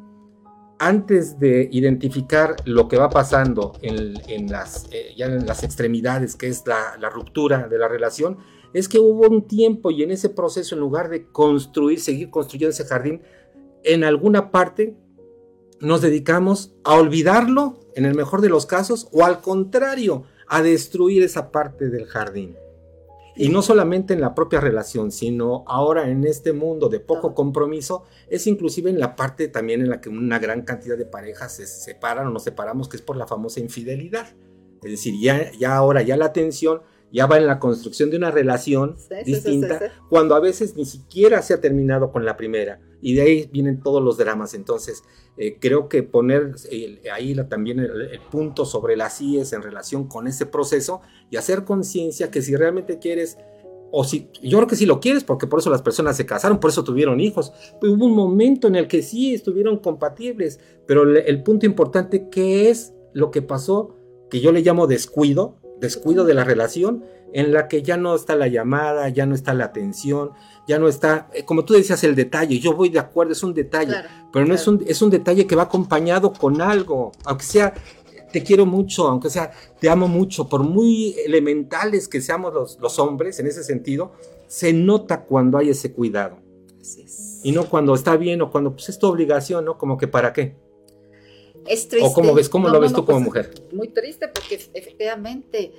antes 0.79 1.39
de 1.39 1.69
identificar 1.71 2.55
lo 2.65 2.87
que 2.87 2.97
va 2.97 3.09
pasando 3.09 3.73
eh, 3.81 4.13
en 4.27 4.47
las 4.51 5.63
extremidades, 5.63 6.35
que 6.35 6.47
es 6.47 6.63
la, 6.65 7.09
ruptura 7.09 7.67
de 7.67 7.77
la 7.77 7.87
relación, 7.87 8.37
es 8.73 8.89
que 8.89 8.99
hubo 8.99 9.27
un 9.27 9.47
tiempo 9.47 9.91
y 9.91 10.03
en 10.03 10.11
ese 10.11 10.29
proceso, 10.29 10.75
en 10.75 10.81
lugar 10.81 11.09
de 11.09 11.27
construir, 11.27 11.99
seguir 11.99 12.29
construyendo 12.29 12.71
ese 12.71 12.85
jardín, 12.85 13.21
en 13.83 14.03
alguna 14.03 14.51
parte 14.51 14.95
nos 15.79 16.01
dedicamos 16.01 16.73
a 16.83 16.95
olvidarlo, 16.95 17.79
en 17.95 18.05
el 18.05 18.15
mejor 18.15 18.41
de 18.41 18.49
los 18.49 18.65
casos, 18.65 19.07
o 19.11 19.23
al 19.23 19.41
contrario, 19.41 20.23
a 20.47 20.61
destruir 20.61 21.23
esa 21.23 21.51
parte 21.51 21.89
del 21.89 22.05
jardín. 22.05 22.55
Y 23.35 23.49
no 23.49 23.61
solamente 23.61 24.13
en 24.13 24.21
la 24.21 24.35
propia 24.35 24.59
relación, 24.59 25.11
sino 25.11 25.63
ahora 25.67 26.09
en 26.09 26.23
este 26.23 26.53
mundo 26.53 26.89
de 26.89 26.99
poco 26.99 27.33
compromiso, 27.33 28.03
es 28.29 28.47
inclusive 28.47 28.89
en 28.89 28.99
la 28.99 29.15
parte 29.15 29.47
también 29.47 29.81
en 29.81 29.89
la 29.89 30.01
que 30.01 30.09
una 30.09 30.39
gran 30.39 30.61
cantidad 30.61 30.97
de 30.97 31.05
parejas 31.05 31.55
se 31.55 31.65
separan 31.65 32.27
o 32.27 32.29
nos 32.29 32.43
separamos, 32.43 32.89
que 32.89 32.97
es 32.97 33.01
por 33.01 33.17
la 33.17 33.27
famosa 33.27 33.59
infidelidad. 33.59 34.27
Es 34.83 34.91
decir, 34.91 35.15
ya, 35.19 35.51
ya 35.57 35.75
ahora 35.75 36.01
ya 36.01 36.17
la 36.17 36.25
atención 36.25 36.81
ya 37.13 37.27
va 37.27 37.37
en 37.37 37.45
la 37.45 37.59
construcción 37.59 38.09
de 38.09 38.17
una 38.17 38.31
relación 38.31 38.97
distinta, 39.23 39.91
cuando 40.09 40.35
a 40.35 40.39
veces 40.39 40.75
ni 40.75 40.85
siquiera 40.85 41.43
se 41.43 41.53
ha 41.53 41.61
terminado 41.61 42.11
con 42.11 42.25
la 42.25 42.35
primera. 42.35 42.81
Y 43.03 43.15
de 43.15 43.21
ahí 43.21 43.49
vienen 43.51 43.81
todos 43.81 44.01
los 44.01 44.17
dramas. 44.17 44.53
Entonces, 44.53 45.03
eh, 45.37 45.57
creo 45.59 45.89
que 45.89 46.03
poner 46.03 46.55
ahí 47.13 47.35
también 47.49 47.79
el, 47.79 48.19
punto 48.31 48.65
sobre 48.65 48.95
las 48.95 49.19
IES 49.19 49.51
en 49.53 49.61
relación 49.61 50.07
con 50.07 50.25
ese 50.25 50.45
proceso 50.45 51.01
y 51.29 51.35
hacer 51.35 51.65
conciencia 51.65 52.31
que 52.31 52.41
si 52.41 52.55
realmente 52.55 52.99
quieres, 52.99 53.37
o 53.91 54.05
si, 54.05 54.29
yo 54.41 54.57
creo 54.57 54.67
que 54.67 54.77
si 54.77 54.85
lo 54.85 55.01
quieres, 55.01 55.25
porque 55.25 55.45
por 55.45 55.59
eso 55.59 55.69
las 55.69 55.81
personas 55.81 56.15
se 56.15 56.25
casaron, 56.25 56.59
por 56.59 56.69
eso 56.69 56.83
tuvieron 56.83 57.19
hijos. 57.19 57.51
hubo 57.81 58.05
un 58.05 58.15
momento 58.15 58.67
en 58.67 58.75
el 58.75 58.87
que 58.87 59.03
sí 59.03 59.33
estuvieron 59.33 59.79
compatibles, 59.79 60.59
pero 60.87 61.03
el, 61.03 61.17
el 61.17 61.43
punto 61.43 61.65
importante, 61.65 62.29
¿qué 62.29 62.69
es 62.69 62.93
lo 63.11 63.29
que 63.29 63.41
pasó? 63.41 63.97
Que 64.29 64.39
yo 64.39 64.53
le 64.53 64.61
llamo 64.61 64.87
descuido, 64.87 65.57
descuido 65.83 66.23
de 66.23 66.33
la 66.33 66.43
relación 66.43 67.03
en 67.33 67.51
la 67.51 67.67
que 67.67 67.83
ya 67.83 67.97
no 67.97 68.15
está 68.15 68.35
la 68.35 68.47
llamada, 68.47 69.09
ya 69.09 69.25
no 69.25 69.35
está 69.35 69.53
la 69.53 69.65
atención, 69.65 70.31
ya 70.67 70.79
no 70.79 70.87
está, 70.87 71.29
eh, 71.33 71.43
como 71.43 71.65
tú 71.65 71.73
decías, 71.73 72.03
el 72.03 72.15
detalle. 72.15 72.59
Yo 72.59 72.73
voy 72.73 72.89
de 72.89 72.99
acuerdo, 72.99 73.33
es 73.33 73.43
un 73.43 73.53
detalle, 73.53 73.93
pero 74.31 74.45
no 74.45 74.55
es 74.55 74.65
un, 74.67 74.83
es 74.87 75.01
un 75.01 75.09
detalle 75.09 75.45
que 75.45 75.55
va 75.55 75.63
acompañado 75.63 76.31
con 76.31 76.61
algo, 76.61 77.11
aunque 77.25 77.43
sea 77.43 77.73
te 78.31 78.41
quiero 78.41 78.65
mucho, 78.65 79.07
aunque 79.07 79.29
sea 79.29 79.51
te 79.79 79.89
amo 79.89 80.07
mucho, 80.07 80.47
por 80.47 80.63
muy 80.63 81.15
elementales 81.25 82.07
que 82.07 82.21
seamos 82.21 82.53
los, 82.53 82.79
los 82.79 82.97
hombres 82.97 83.39
en 83.39 83.47
ese 83.47 83.63
sentido, 83.63 84.13
se 84.47 84.73
nota 84.73 85.23
cuando 85.25 85.57
hay 85.57 85.69
ese 85.69 85.91
cuidado. 85.91 86.37
Y 87.43 87.51
no 87.51 87.65
cuando 87.69 87.93
está 87.93 88.15
bien 88.15 88.41
o 88.41 88.49
cuando 88.49 88.71
pues, 88.71 88.89
es 88.89 88.97
tu 88.97 89.07
obligación, 89.07 89.65
¿no? 89.65 89.77
Como 89.77 89.97
que 89.97 90.07
para 90.07 90.31
qué. 90.33 90.55
Es 91.67 91.87
triste. 91.87 92.07
¿O 92.07 92.13
cómo 92.13 92.33
ves? 92.33 92.49
¿Cómo 92.49 92.69
lo 92.69 92.79
ves 92.79 92.93
tú 92.93 93.05
como 93.05 93.17
pues, 93.17 93.25
mujer? 93.25 93.67
Muy 93.73 93.89
triste 93.89 94.27
porque 94.27 94.55
efectivamente, 94.73 95.73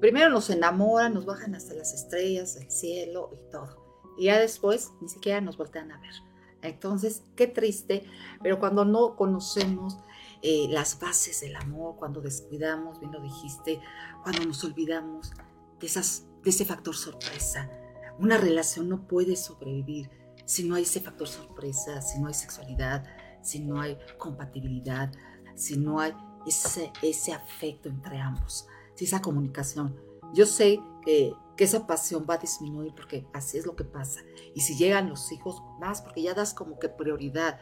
primero 0.00 0.30
nos 0.30 0.50
enamoran, 0.50 1.14
nos 1.14 1.24
bajan 1.26 1.54
hasta 1.54 1.74
las 1.74 1.94
estrellas, 1.94 2.56
el 2.56 2.70
cielo 2.70 3.30
y 3.32 3.50
todo. 3.50 4.04
Y 4.18 4.24
ya 4.26 4.38
después 4.38 4.90
ni 5.00 5.08
siquiera 5.08 5.40
nos 5.40 5.56
voltean 5.56 5.92
a 5.92 6.00
ver. 6.00 6.14
Entonces, 6.62 7.22
qué 7.36 7.46
triste, 7.46 8.04
pero 8.42 8.58
cuando 8.58 8.84
no 8.84 9.16
conocemos 9.16 9.96
eh, 10.42 10.66
las 10.68 10.98
bases 11.00 11.40
del 11.40 11.56
amor, 11.56 11.96
cuando 11.96 12.20
descuidamos, 12.20 13.00
bien 13.00 13.12
lo 13.12 13.20
dijiste, 13.20 13.80
cuando 14.22 14.44
nos 14.44 14.62
olvidamos 14.64 15.32
de, 15.78 15.86
esas, 15.86 16.26
de 16.42 16.50
ese 16.50 16.66
factor 16.66 16.94
sorpresa, 16.94 17.70
una 18.18 18.36
relación 18.36 18.88
no 18.90 19.06
puede 19.06 19.36
sobrevivir 19.36 20.10
si 20.44 20.64
no 20.64 20.74
hay 20.74 20.82
ese 20.82 21.00
factor 21.00 21.28
sorpresa, 21.28 22.02
si 22.02 22.18
no 22.18 22.26
hay 22.26 22.34
sexualidad, 22.34 23.04
si 23.40 23.60
no 23.60 23.80
hay 23.80 23.96
compatibilidad, 24.18 25.12
si 25.60 25.76
no 25.76 26.00
hay 26.00 26.14
ese, 26.46 26.92
ese 27.02 27.32
afecto 27.32 27.88
entre 27.88 28.18
ambos, 28.18 28.66
si 28.94 29.04
esa 29.04 29.20
comunicación. 29.20 29.94
Yo 30.32 30.46
sé 30.46 30.80
que, 31.04 31.34
que, 31.56 31.64
esa 31.64 31.86
pasión 31.86 32.26
va 32.28 32.34
a 32.34 32.38
disminuir 32.38 32.94
porque 32.94 33.26
así 33.32 33.58
es 33.58 33.66
lo 33.66 33.76
que 33.76 33.84
pasa. 33.84 34.20
Y 34.54 34.60
si 34.60 34.76
llegan 34.76 35.10
los 35.10 35.30
hijos, 35.32 35.62
más 35.80 36.02
porque 36.02 36.22
ya 36.22 36.34
das 36.34 36.54
como 36.54 36.78
que 36.78 36.88
prioridad 36.88 37.58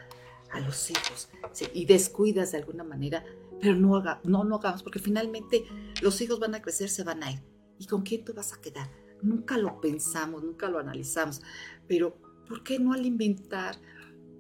a 0.53 0.61
los 0.61 0.91
hijos 0.91 1.29
y 1.75 1.85
descuidas 1.85 2.53
de 2.53 2.59
alguna 2.59 2.85
manera, 2.85 3.25
pero 3.61 3.75
no, 3.75 3.97
haga, 3.97 4.21
no, 4.25 4.45
no 4.45 4.57
hagamos 4.57 4.83
porque 4.83 4.99
finalmente 4.99 5.65
los 6.01 6.21
hijos 6.21 6.39
van 6.39 6.55
a 6.55 6.63
crecer, 6.63 6.89
se 6.89 7.05
van 7.05 7.23
a 7.23 7.33
ir. 7.33 7.43
¿Y 7.79 7.87
con 7.87 8.03
quién 8.03 8.25
tú 8.25 8.33
vas 8.35 8.53
a 8.53 8.61
quedar? 8.61 8.89
Nunca 9.23 9.59
lo 9.59 9.81
pensamos, 9.81 10.43
nunca 10.43 10.69
lo 10.69 10.79
analizamos, 10.79 11.43
pero 11.87 12.17
¿por 12.49 12.63
qué 12.63 12.79
no 12.79 12.93
alimentar 12.93 13.77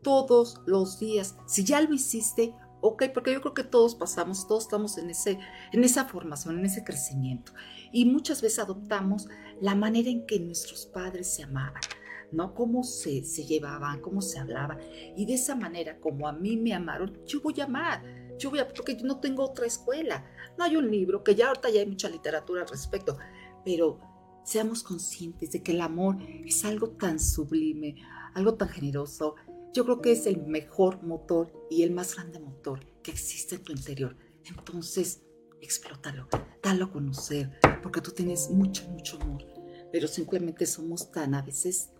todos 0.02 0.60
los 0.66 0.98
días? 0.98 1.36
Si 1.46 1.64
ya 1.64 1.80
lo 1.80 1.92
hiciste, 1.92 2.54
ok, 2.80 3.04
porque 3.12 3.32
yo 3.32 3.40
creo 3.40 3.54
que 3.54 3.64
todos 3.64 3.94
pasamos, 3.94 4.46
todos 4.46 4.64
estamos 4.64 4.98
en, 4.98 5.10
ese, 5.10 5.38
en 5.72 5.84
esa 5.84 6.04
formación, 6.04 6.58
en 6.58 6.66
ese 6.66 6.84
crecimiento. 6.84 7.52
Y 7.92 8.04
muchas 8.04 8.42
veces 8.42 8.60
adoptamos 8.60 9.28
la 9.60 9.74
manera 9.74 10.10
en 10.10 10.26
que 10.26 10.38
nuestros 10.40 10.86
padres 10.86 11.34
se 11.34 11.42
amaban, 11.42 11.82
¿no? 12.32 12.54
Cómo 12.54 12.84
se, 12.84 13.24
se 13.24 13.44
llevaban, 13.44 14.00
cómo 14.00 14.20
se 14.20 14.38
hablaban. 14.38 14.78
Y 15.16 15.26
de 15.26 15.34
esa 15.34 15.54
manera, 15.54 15.98
como 15.98 16.28
a 16.28 16.32
mí 16.32 16.56
me 16.56 16.74
amaron, 16.74 17.18
yo 17.26 17.40
voy 17.40 17.60
a 17.60 17.64
amar. 17.64 18.02
Yo 18.38 18.50
voy 18.50 18.60
a, 18.60 18.68
porque 18.68 18.96
yo 18.96 19.04
no 19.04 19.18
tengo 19.18 19.44
otra 19.44 19.66
escuela. 19.66 20.24
No 20.56 20.64
hay 20.64 20.76
un 20.76 20.90
libro, 20.90 21.24
que 21.24 21.34
ya 21.34 21.48
ahorita 21.48 21.70
ya 21.70 21.80
hay 21.80 21.86
mucha 21.86 22.08
literatura 22.08 22.62
al 22.62 22.68
respecto, 22.68 23.18
pero 23.64 23.98
seamos 24.44 24.82
conscientes 24.82 25.50
de 25.52 25.62
que 25.62 25.72
el 25.72 25.80
amor 25.80 26.16
es 26.46 26.64
algo 26.64 26.90
tan 26.90 27.18
sublime, 27.18 27.96
algo 28.34 28.54
tan 28.54 28.68
generoso. 28.68 29.34
Yo 29.78 29.84
creo 29.84 30.02
que 30.02 30.10
es 30.10 30.26
el 30.26 30.44
mejor 30.44 31.04
motor 31.04 31.52
y 31.70 31.84
el 31.84 31.92
más 31.92 32.16
grande 32.16 32.40
motor 32.40 32.84
que 33.00 33.12
existe 33.12 33.54
en 33.54 33.62
tu 33.62 33.70
interior. 33.70 34.16
Entonces, 34.44 35.22
explótalo, 35.60 36.26
dalo 36.60 36.86
a 36.86 36.90
conocer, 36.90 37.60
porque 37.80 38.00
tú 38.00 38.10
tienes 38.10 38.50
mucho, 38.50 38.88
mucho 38.88 39.22
amor. 39.22 39.44
Pero 39.92 40.08
simplemente 40.08 40.66
somos 40.66 41.12
tan 41.12 41.32
a 41.32 41.42
veces 41.42 41.90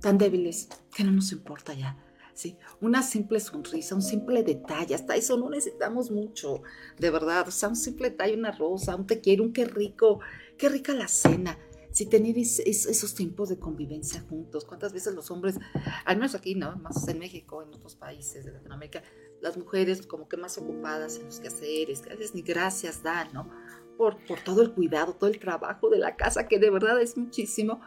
tan 0.00 0.16
débiles 0.16 0.70
que 0.96 1.04
no 1.04 1.10
nos 1.10 1.30
importa 1.30 1.74
ya. 1.74 2.02
¿sí? 2.32 2.56
Una 2.80 3.02
simple 3.02 3.40
sonrisa, 3.40 3.94
un 3.94 4.00
simple 4.00 4.42
detalle, 4.42 4.94
hasta 4.94 5.14
eso 5.14 5.36
no 5.36 5.50
necesitamos 5.50 6.10
mucho, 6.10 6.62
de 6.98 7.10
verdad. 7.10 7.46
O 7.46 7.50
sea, 7.50 7.68
un 7.68 7.76
simple 7.76 8.08
detalle, 8.08 8.38
una 8.38 8.52
rosa, 8.52 8.96
un 8.96 9.06
te 9.06 9.20
quiero, 9.20 9.44
un 9.44 9.52
qué 9.52 9.66
rico, 9.66 10.20
qué 10.56 10.70
rica 10.70 10.94
la 10.94 11.08
cena 11.08 11.58
si 11.98 12.06
tener 12.06 12.38
esos 12.38 13.12
tiempos 13.16 13.48
de 13.48 13.58
convivencia 13.58 14.24
juntos. 14.30 14.64
¿Cuántas 14.64 14.92
veces 14.92 15.16
los 15.16 15.32
hombres, 15.32 15.58
al 16.04 16.16
menos 16.16 16.36
aquí, 16.36 16.54
¿no? 16.54 16.76
Más 16.76 17.08
en 17.08 17.18
México, 17.18 17.60
en 17.60 17.74
otros 17.74 17.96
países 17.96 18.44
de 18.44 18.52
Latinoamérica, 18.52 19.02
las 19.40 19.56
mujeres 19.56 20.06
como 20.06 20.28
que 20.28 20.36
más 20.36 20.58
ocupadas 20.58 21.16
en 21.16 21.24
los 21.24 21.40
quehaceres, 21.40 22.02
que 22.02 22.12
a 22.12 22.14
veces 22.14 22.36
ni 22.36 22.42
gracias 22.42 23.02
dan, 23.02 23.32
¿no? 23.32 23.50
Por, 23.96 24.24
por 24.26 24.38
todo 24.38 24.62
el 24.62 24.74
cuidado, 24.74 25.14
todo 25.14 25.28
el 25.28 25.40
trabajo 25.40 25.90
de 25.90 25.98
la 25.98 26.14
casa, 26.14 26.46
que 26.46 26.60
de 26.60 26.70
verdad 26.70 27.02
es 27.02 27.16
muchísimo, 27.16 27.80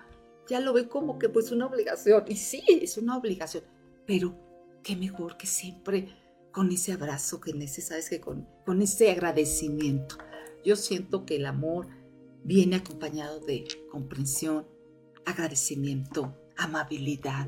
ya 0.45 0.59
lo 0.59 0.73
ve 0.73 0.89
como 0.89 1.17
que 1.17 1.29
pues 1.29 1.53
una 1.53 1.67
obligación. 1.67 2.25
Y 2.27 2.35
sí, 2.35 2.65
es 2.67 2.97
una 2.97 3.15
obligación, 3.15 3.63
pero 4.05 4.35
qué 4.83 4.97
mejor 4.97 5.37
que 5.37 5.47
siempre 5.47 6.13
con 6.51 6.69
ese 6.69 6.91
abrazo, 6.91 7.39
que 7.39 7.53
¿sabes? 7.69 8.09
Que 8.09 8.19
con, 8.19 8.45
con 8.65 8.81
ese 8.81 9.09
agradecimiento. 9.09 10.17
Yo 10.65 10.75
siento 10.75 11.25
que 11.25 11.37
el 11.37 11.45
amor 11.45 11.87
viene 12.43 12.77
acompañado 12.77 13.39
de 13.39 13.65
comprensión, 13.89 14.67
agradecimiento, 15.25 16.35
amabilidad, 16.57 17.47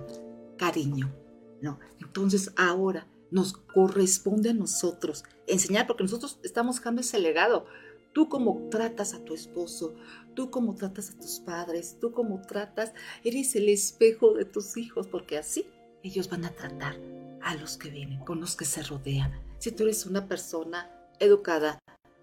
cariño, 0.57 1.13
¿no? 1.61 1.79
Entonces 2.01 2.51
ahora 2.55 3.07
nos 3.31 3.53
corresponde 3.53 4.51
a 4.51 4.53
nosotros 4.53 5.23
enseñar, 5.47 5.87
porque 5.87 6.03
nosotros 6.03 6.39
estamos 6.43 6.77
dejando 6.77 7.01
ese 7.01 7.19
legado. 7.19 7.65
Tú 8.13 8.29
como 8.29 8.69
tratas 8.69 9.15
a 9.15 9.23
tu 9.23 9.33
esposo, 9.33 9.95
tú 10.35 10.51
como 10.51 10.75
tratas 10.75 11.09
a 11.09 11.17
tus 11.17 11.39
padres, 11.39 11.97
tú 11.99 12.11
como 12.11 12.41
tratas, 12.41 12.93
eres 13.23 13.55
el 13.55 13.69
espejo 13.69 14.33
de 14.33 14.45
tus 14.45 14.77
hijos, 14.77 15.07
porque 15.07 15.39
así 15.39 15.65
ellos 16.03 16.29
van 16.29 16.45
a 16.45 16.51
tratar 16.51 16.99
a 17.41 17.55
los 17.55 17.77
que 17.77 17.89
vienen, 17.89 18.19
con 18.19 18.39
los 18.39 18.55
que 18.55 18.65
se 18.65 18.83
rodean. 18.83 19.31
Si 19.57 19.71
tú 19.71 19.83
eres 19.83 20.05
una 20.05 20.27
persona 20.27 20.91
educada, 21.19 21.79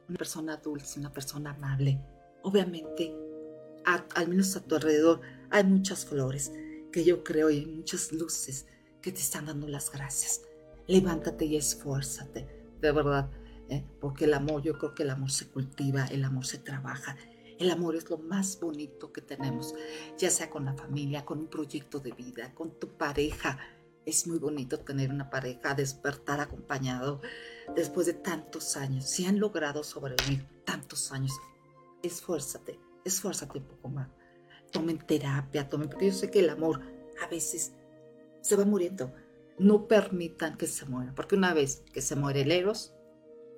una 0.08 0.18
persona 0.18 0.56
dulce, 0.58 1.00
una 1.00 1.12
persona 1.12 1.50
amable, 1.50 2.00
obviamente, 2.42 3.14
al 3.84 4.28
menos 4.28 4.56
a 4.56 4.60
tu 4.62 4.74
alrededor, 4.74 5.20
hay 5.50 5.64
muchas 5.64 6.06
flores 6.06 6.52
que 6.92 7.04
yo 7.04 7.24
creo 7.24 7.50
y 7.50 7.58
hay 7.58 7.66
muchas 7.66 8.12
luces 8.12 8.66
que 9.00 9.12
te 9.12 9.20
están 9.20 9.46
dando 9.46 9.68
las 9.68 9.90
gracias. 9.90 10.42
Levántate 10.86 11.44
y 11.44 11.56
esfuérzate, 11.56 12.46
de 12.80 12.92
verdad, 12.92 13.30
¿eh? 13.68 13.84
porque 14.00 14.24
el 14.24 14.34
amor, 14.34 14.62
yo 14.62 14.76
creo 14.78 14.94
que 14.94 15.04
el 15.04 15.10
amor 15.10 15.30
se 15.30 15.48
cultiva, 15.48 16.06
el 16.06 16.24
amor 16.24 16.46
se 16.46 16.58
trabaja. 16.58 17.16
El 17.58 17.70
amor 17.70 17.94
es 17.94 18.08
lo 18.08 18.16
más 18.16 18.58
bonito 18.58 19.12
que 19.12 19.20
tenemos, 19.20 19.74
ya 20.16 20.30
sea 20.30 20.48
con 20.48 20.64
la 20.64 20.72
familia, 20.72 21.26
con 21.26 21.40
un 21.40 21.48
proyecto 21.48 22.00
de 22.00 22.12
vida, 22.12 22.54
con 22.54 22.70
tu 22.80 22.88
pareja. 22.88 23.58
Es 24.06 24.26
muy 24.26 24.38
bonito 24.38 24.80
tener 24.80 25.10
una 25.10 25.28
pareja, 25.28 25.74
despertar 25.74 26.40
acompañado 26.40 27.20
después 27.76 28.06
de 28.06 28.14
tantos 28.14 28.78
años. 28.78 29.04
Si 29.04 29.26
han 29.26 29.38
logrado 29.38 29.84
sobrevivir 29.84 30.46
tantos 30.64 31.12
años, 31.12 31.32
esfuérzate, 32.02 32.78
esfuérzate 33.04 33.58
un 33.58 33.64
poco 33.64 33.88
más. 33.88 34.08
Tomen 34.70 34.98
terapia, 34.98 35.68
tomen, 35.68 35.88
porque 35.88 36.06
yo 36.06 36.12
sé 36.12 36.30
que 36.30 36.40
el 36.40 36.50
amor 36.50 36.80
a 37.22 37.28
veces 37.28 37.72
se 38.40 38.56
va 38.56 38.64
muriendo. 38.64 39.12
No 39.58 39.88
permitan 39.88 40.56
que 40.56 40.66
se 40.66 40.86
muera, 40.86 41.14
porque 41.14 41.36
una 41.36 41.52
vez 41.52 41.82
que 41.92 42.00
se 42.00 42.16
muere 42.16 42.42
el 42.42 42.52
Eros, 42.52 42.94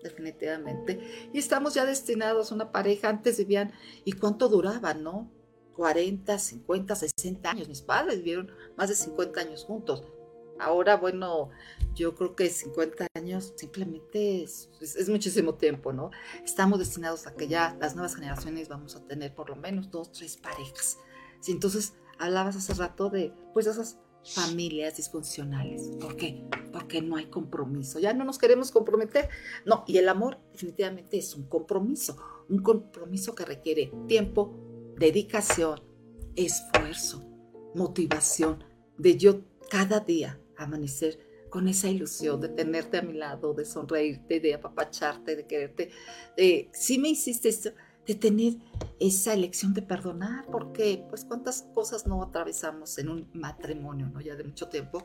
definitivamente, 0.03 1.31
y 1.33 1.39
estamos 1.39 1.75
ya 1.75 1.85
destinados 1.85 2.51
a 2.51 2.55
una 2.55 2.73
pareja, 2.73 3.09
antes 3.09 3.39
vivían, 3.39 3.73
¿y 4.05 4.13
cuánto 4.13 4.49
duraban, 4.49 5.03
no? 5.03 5.31
40, 5.77 6.39
50, 6.39 6.95
60 6.95 7.51
años. 7.51 7.69
Mis 7.69 7.83
padres 7.83 8.19
vivieron 8.19 8.51
más 8.77 8.89
de 8.89 8.95
50 8.95 9.41
años 9.41 9.65
juntos. 9.65 10.05
Ahora, 10.63 10.97
bueno, 10.97 11.51
yo 11.95 12.15
creo 12.15 12.37
que 12.37 12.49
50 12.49 13.09
años 13.15 13.53
simplemente 13.57 14.45
es, 14.45 14.69
muchísimo 15.09 15.55
tiempo, 15.55 15.93
¿no? 15.93 16.11
Estamos 16.45 16.79
destinados 16.79 17.27
a 17.27 17.35
que 17.35 17.49
ya 17.49 17.77
las 17.81 17.97
nuevas 17.97 18.15
generaciones 18.15 18.69
vamos 18.69 18.95
a 18.95 19.05
tener 19.05 19.35
por 19.35 19.51
lo 19.51 19.57
menos 19.57 19.91
dos, 19.91 20.13
tres 20.13 20.37
parejas. 20.37 20.99
Sí, 21.41 21.51
entonces, 21.51 21.95
hablabas 22.19 22.55
hace 22.55 22.75
rato 22.75 23.11
de, 23.11 23.35
pues, 23.53 23.67
esas 23.67 23.99
familias 24.25 24.97
disfuncionales. 24.97 25.91
¿Por 26.01 26.17
qué? 26.17 26.47
Porque 26.73 27.03
no 27.03 27.17
hay 27.17 27.27
compromiso. 27.27 27.99
Ya 27.99 28.15
no 28.15 28.25
nos 28.25 28.39
queremos 28.39 28.71
comprometer. 28.71 29.29
No, 29.67 29.83
y 29.89 29.99
el 29.99 30.09
amor 30.09 30.39
definitivamente 30.53 31.19
es 31.19 31.35
un 31.35 31.49
compromiso. 31.49 32.17
Un 32.49 32.63
compromiso 32.63 33.35
que 33.35 33.45
requiere 33.45 33.93
tiempo, 34.07 34.57
dedicación, 34.97 35.83
esfuerzo, 36.37 37.25
motivación, 37.75 38.63
de 38.97 39.17
yo 39.17 39.41
cada 39.69 40.01
día 40.01 40.39
amanecer 40.63 41.19
con 41.51 41.69
esa 41.69 41.89
ilusión 41.89 42.41
de 42.41 42.49
tenerte 42.49 42.99
a 42.99 43.03
mi 43.03 43.13
lado, 43.13 43.53
de 43.53 43.65
sonreírte, 43.65 44.41
de 44.41 44.55
apapacharte, 44.55 45.37
de 45.37 45.47
quererte, 45.47 45.91
de 46.37 46.71
si 46.73 46.99
me 46.99 47.11
hiciste 47.11 47.51
esto, 47.51 47.73
de 48.07 48.15
tener 48.15 48.55
esa 48.99 49.35
elección 49.35 49.75
de 49.75 49.83
perdonar, 49.83 50.47
porque 50.51 51.05
pues 51.09 51.25
cuántas 51.25 51.63
cosas 51.75 52.07
no 52.07 52.23
atravesamos 52.23 52.99
en 52.99 53.09
un 53.11 53.31
matrimonio, 53.35 54.09
¿no? 54.09 54.21
Ya 54.21 54.35
de 54.35 54.45
mucho 54.45 54.69
tiempo. 54.69 55.03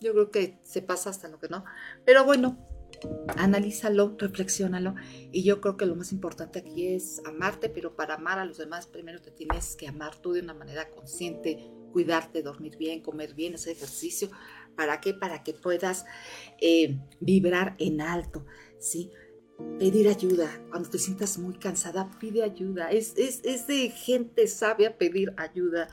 Yo 0.00 0.12
creo 0.12 0.30
que 0.30 0.58
se 0.62 0.82
pasa 0.82 1.10
hasta 1.10 1.28
lo 1.28 1.38
que 1.38 1.48
no. 1.48 1.64
Pero 2.04 2.24
bueno, 2.24 2.58
analízalo, 3.36 4.16
reflexiónalo. 4.18 4.94
Y 5.32 5.42
yo 5.42 5.60
creo 5.60 5.76
que 5.76 5.86
lo 5.86 5.96
más 5.96 6.12
importante 6.12 6.60
aquí 6.60 6.88
es 6.88 7.20
amarte, 7.26 7.68
pero 7.68 7.96
para 7.96 8.14
amar 8.14 8.38
a 8.38 8.44
los 8.44 8.58
demás, 8.58 8.86
primero 8.86 9.20
te 9.20 9.30
tienes 9.30 9.76
que 9.76 9.88
amar 9.88 10.16
tú 10.16 10.32
de 10.32 10.40
una 10.40 10.54
manera 10.54 10.88
consciente, 10.88 11.70
cuidarte, 11.92 12.42
dormir 12.42 12.76
bien, 12.76 13.02
comer 13.02 13.34
bien, 13.34 13.54
hacer 13.54 13.72
ejercicio. 13.72 14.30
¿Para 14.80 14.98
qué? 14.98 15.12
Para 15.12 15.42
que 15.42 15.52
puedas 15.52 16.06
eh, 16.58 16.98
vibrar 17.20 17.74
en 17.76 18.00
alto, 18.00 18.46
¿sí? 18.78 19.10
Pedir 19.78 20.08
ayuda. 20.08 20.48
Cuando 20.70 20.88
te 20.88 20.98
sientas 20.98 21.36
muy 21.36 21.58
cansada, 21.58 22.10
pide 22.18 22.42
ayuda. 22.42 22.90
Es, 22.90 23.12
es, 23.18 23.42
es 23.44 23.66
de 23.66 23.90
gente 23.90 24.46
sabia 24.46 24.96
pedir 24.96 25.34
ayuda. 25.36 25.86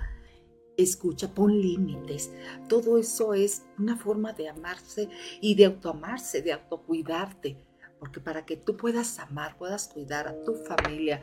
escucha, 0.78 1.34
pon 1.36 1.60
límites. 1.60 2.32
Todo 2.70 2.98
eso 2.98 3.34
es 3.34 3.66
una 3.78 3.98
forma 3.98 4.32
de 4.32 4.48
amarse 4.48 5.10
y 5.42 5.56
de 5.56 5.66
autoamarse, 5.66 6.42
de 6.42 6.54
autocuidarte. 6.54 7.58
Porque 8.00 8.22
para 8.22 8.46
que 8.46 8.56
tú 8.56 8.78
puedas 8.78 9.20
amar, 9.20 9.58
puedas 9.58 9.90
cuidar 9.90 10.30
a 10.30 10.44
tu 10.46 10.54
familia 10.54 11.22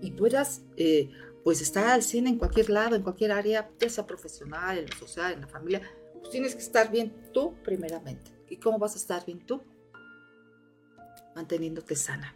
y 0.00 0.12
puedas 0.12 0.62
eh, 0.76 1.10
pues 1.42 1.62
estar 1.62 1.88
al 1.88 2.04
cine 2.04 2.30
en 2.30 2.38
cualquier 2.38 2.70
lado, 2.70 2.94
en 2.94 3.02
cualquier 3.02 3.32
área, 3.32 3.68
ya 3.76 3.88
sea 3.88 4.06
profesional, 4.06 4.78
en 4.78 4.86
lo 4.88 4.96
social, 4.96 5.32
en 5.32 5.40
la 5.40 5.48
familia, 5.48 5.82
pues 6.20 6.30
tienes 6.30 6.54
que 6.54 6.62
estar 6.62 6.90
bien 6.90 7.12
tú 7.32 7.54
primeramente. 7.64 8.30
¿Y 8.48 8.56
cómo 8.56 8.78
vas 8.78 8.94
a 8.94 8.98
estar 8.98 9.24
bien 9.24 9.40
tú? 9.46 9.62
Manteniéndote 11.34 11.96
sana. 11.96 12.34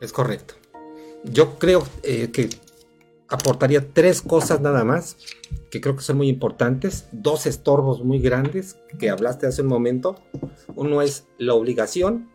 Es 0.00 0.12
correcto. 0.12 0.54
Yo 1.24 1.58
creo 1.58 1.86
eh, 2.02 2.30
que 2.30 2.50
aportaría 3.28 3.92
tres 3.92 4.22
cosas 4.22 4.60
nada 4.60 4.84
más 4.84 5.16
que 5.70 5.80
creo 5.80 5.96
que 5.96 6.02
son 6.02 6.18
muy 6.18 6.28
importantes, 6.28 7.08
dos 7.10 7.46
estorbos 7.46 8.04
muy 8.04 8.20
grandes 8.20 8.76
que 8.98 9.10
hablaste 9.10 9.46
hace 9.46 9.62
un 9.62 9.68
momento. 9.68 10.16
Uno 10.76 11.02
es 11.02 11.26
la 11.38 11.54
obligación, 11.54 12.30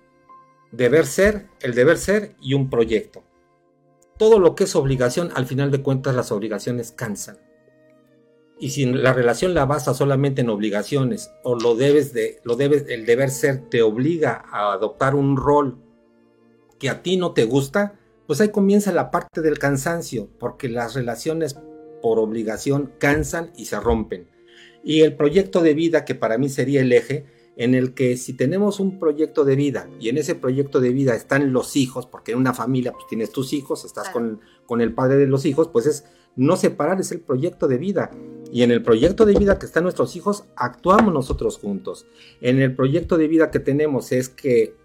deber 0.72 1.06
ser, 1.06 1.48
el 1.62 1.74
deber 1.74 1.98
ser 1.98 2.36
y 2.42 2.54
un 2.54 2.70
proyecto. 2.70 3.24
Todo 4.18 4.40
lo 4.40 4.56
que 4.56 4.66
es 4.66 4.76
obligación, 4.76 5.32
al 5.36 5.46
final 5.46 5.72
de 5.72 5.82
cuentas 5.82 6.16
las 6.16 6.32
obligaciones 6.32 6.92
cansan. 6.92 7.38
Y 8.60 8.72
si 8.72 8.86
la 8.86 9.14
relación 9.14 9.54
la 9.54 9.66
basa 9.66 9.94
solamente 9.94 10.42
en 10.42 10.50
obligaciones 10.50 11.32
o 11.44 11.56
lo 11.56 11.76
debes 11.76 12.14
de 12.14 12.42
lo 12.44 12.56
debes 12.56 12.86
el 12.90 13.06
deber 13.06 13.30
ser 13.30 13.70
te 13.70 13.82
obliga 13.82 14.44
a 14.52 14.74
adoptar 14.74 15.16
un 15.16 15.38
rol 15.38 15.78
que 16.78 16.90
a 16.90 17.02
ti 17.02 17.18
no 17.18 17.34
te 17.34 17.46
gusta, 17.46 18.00
pues 18.28 18.42
ahí 18.42 18.50
comienza 18.50 18.92
la 18.92 19.12
parte 19.12 19.42
del 19.42 19.60
cansancio, 19.60 20.30
porque 20.40 20.70
las 20.70 20.94
relaciones 20.94 21.58
por 22.02 22.20
obligación 22.20 22.94
cansan 23.00 23.52
y 23.56 23.66
se 23.66 23.80
rompen. 23.80 24.30
Y 24.84 25.02
el 25.02 25.16
proyecto 25.16 25.62
de 25.62 25.74
vida, 25.74 26.06
que 26.06 26.16
para 26.16 26.38
mí 26.38 26.48
sería 26.48 26.82
el 26.82 26.94
eje, 26.94 27.26
en 27.58 27.76
el 27.76 27.94
que 27.94 28.16
si 28.16 28.34
tenemos 28.34 28.80
un 28.80 29.00
proyecto 29.00 29.44
de 29.44 29.58
vida 29.58 29.90
y 30.00 30.08
en 30.08 30.18
ese 30.18 30.34
proyecto 30.34 30.80
de 30.80 30.94
vida 30.94 31.14
están 31.14 31.52
los 31.52 31.76
hijos, 31.76 32.06
porque 32.06 32.32
en 32.32 32.38
una 32.38 32.54
familia 32.54 32.94
pues 32.94 33.06
tienes 33.08 33.32
tus 33.32 33.52
hijos, 33.52 33.84
estás 33.84 34.10
con, 34.10 34.40
con 34.66 34.80
el 34.80 34.94
padre 34.94 35.18
de 35.18 35.28
los 35.28 35.46
hijos, 35.46 35.68
pues 35.68 35.86
es 35.86 36.06
no 36.38 36.56
separar, 36.56 37.02
es 37.02 37.12
el 37.12 37.20
proyecto 37.20 37.68
de 37.68 37.78
vida. 37.78 38.12
Y 38.52 38.64
en 38.64 38.72
el 38.72 38.82
proyecto 38.82 39.26
de 39.26 39.34
vida 39.34 39.60
que 39.60 39.66
están 39.66 39.84
nuestros 39.84 40.16
hijos, 40.16 40.46
actuamos 40.56 41.14
nosotros 41.14 41.58
juntos. 41.58 42.06
En 42.42 42.60
el 42.60 42.76
proyecto 42.76 43.18
de 43.18 43.28
vida 43.28 43.52
que 43.52 43.60
tenemos 43.60 44.12
es 44.12 44.30
que 44.30 44.76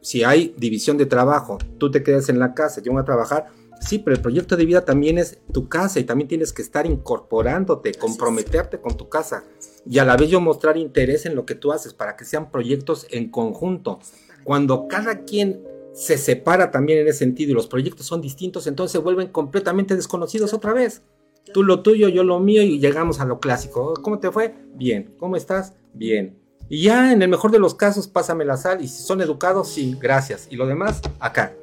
si 0.00 0.22
hay 0.22 0.54
división 0.58 0.98
de 0.98 1.06
trabajo, 1.06 1.58
tú 1.78 1.90
te 1.90 2.02
quedas 2.02 2.28
en 2.28 2.38
la 2.38 2.54
casa, 2.54 2.82
yo 2.82 2.92
voy 2.92 3.00
a 3.00 3.06
trabajar, 3.06 3.46
sí, 3.80 3.98
pero 3.98 4.14
el 4.14 4.20
proyecto 4.20 4.56
de 4.56 4.66
vida 4.66 4.84
también 4.84 5.16
es 5.16 5.38
tu 5.52 5.68
casa 5.68 5.98
y 5.98 6.04
también 6.04 6.28
tienes 6.28 6.52
que 6.52 6.60
estar 6.60 6.84
incorporándote, 6.84 7.94
comprometerte 7.94 8.78
con 8.80 8.96
tu 8.96 9.08
casa 9.08 9.44
y 9.86 9.98
a 9.98 10.04
la 10.04 10.16
vez 10.16 10.28
yo 10.28 10.40
mostrar 10.40 10.76
interés 10.76 11.26
en 11.26 11.34
lo 11.34 11.46
que 11.46 11.54
tú 11.54 11.72
haces 11.72 11.94
para 11.94 12.16
que 12.16 12.24
sean 12.24 12.50
proyectos 12.50 13.06
en 13.10 13.30
conjunto. 13.30 13.98
Cuando 14.44 14.88
cada 14.88 15.24
quien 15.24 15.62
se 15.94 16.18
separa 16.18 16.70
también 16.70 16.98
en 16.98 17.08
ese 17.08 17.20
sentido 17.20 17.52
y 17.52 17.54
los 17.54 17.66
proyectos 17.66 18.06
son 18.06 18.20
distintos, 18.20 18.66
entonces 18.66 18.92
se 18.92 18.98
vuelven 18.98 19.28
completamente 19.28 19.96
desconocidos 19.96 20.52
otra 20.52 20.72
vez. 20.72 21.02
Tú 21.52 21.62
lo 21.62 21.82
tuyo, 21.82 22.08
yo 22.08 22.24
lo 22.24 22.40
mío 22.40 22.62
y 22.62 22.78
llegamos 22.78 23.20
a 23.20 23.24
lo 23.24 23.38
clásico. 23.38 23.94
¿Cómo 24.02 24.18
te 24.18 24.30
fue? 24.30 24.54
Bien. 24.74 25.14
¿Cómo 25.18 25.36
estás? 25.36 25.74
Bien. 25.92 26.38
Y 26.68 26.82
ya 26.82 27.12
en 27.12 27.22
el 27.22 27.28
mejor 27.28 27.50
de 27.50 27.58
los 27.58 27.74
casos, 27.74 28.08
pásame 28.08 28.44
la 28.44 28.56
sal. 28.56 28.82
Y 28.82 28.88
si 28.88 29.02
son 29.02 29.20
educados, 29.20 29.68
sí, 29.68 29.96
gracias. 30.00 30.48
Y 30.50 30.56
lo 30.56 30.66
demás, 30.66 31.02
acá. 31.20 31.54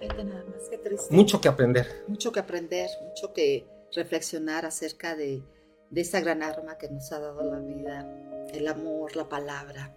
nada 0.00 0.44
más. 0.44 0.68
Qué 0.68 0.78
triste. 0.78 1.14
Mucho 1.14 1.40
que 1.40 1.48
aprender. 1.48 2.04
Mucho 2.08 2.32
que 2.32 2.40
aprender, 2.40 2.88
mucho 3.08 3.32
que 3.32 3.66
reflexionar 3.94 4.66
acerca 4.66 5.14
de, 5.14 5.42
de 5.90 6.00
esa 6.00 6.20
gran 6.20 6.42
arma 6.42 6.76
que 6.76 6.90
nos 6.90 7.12
ha 7.12 7.20
dado 7.20 7.42
la 7.42 7.60
vida, 7.60 8.06
el 8.52 8.66
amor, 8.66 9.14
la 9.14 9.28
palabra. 9.28 9.96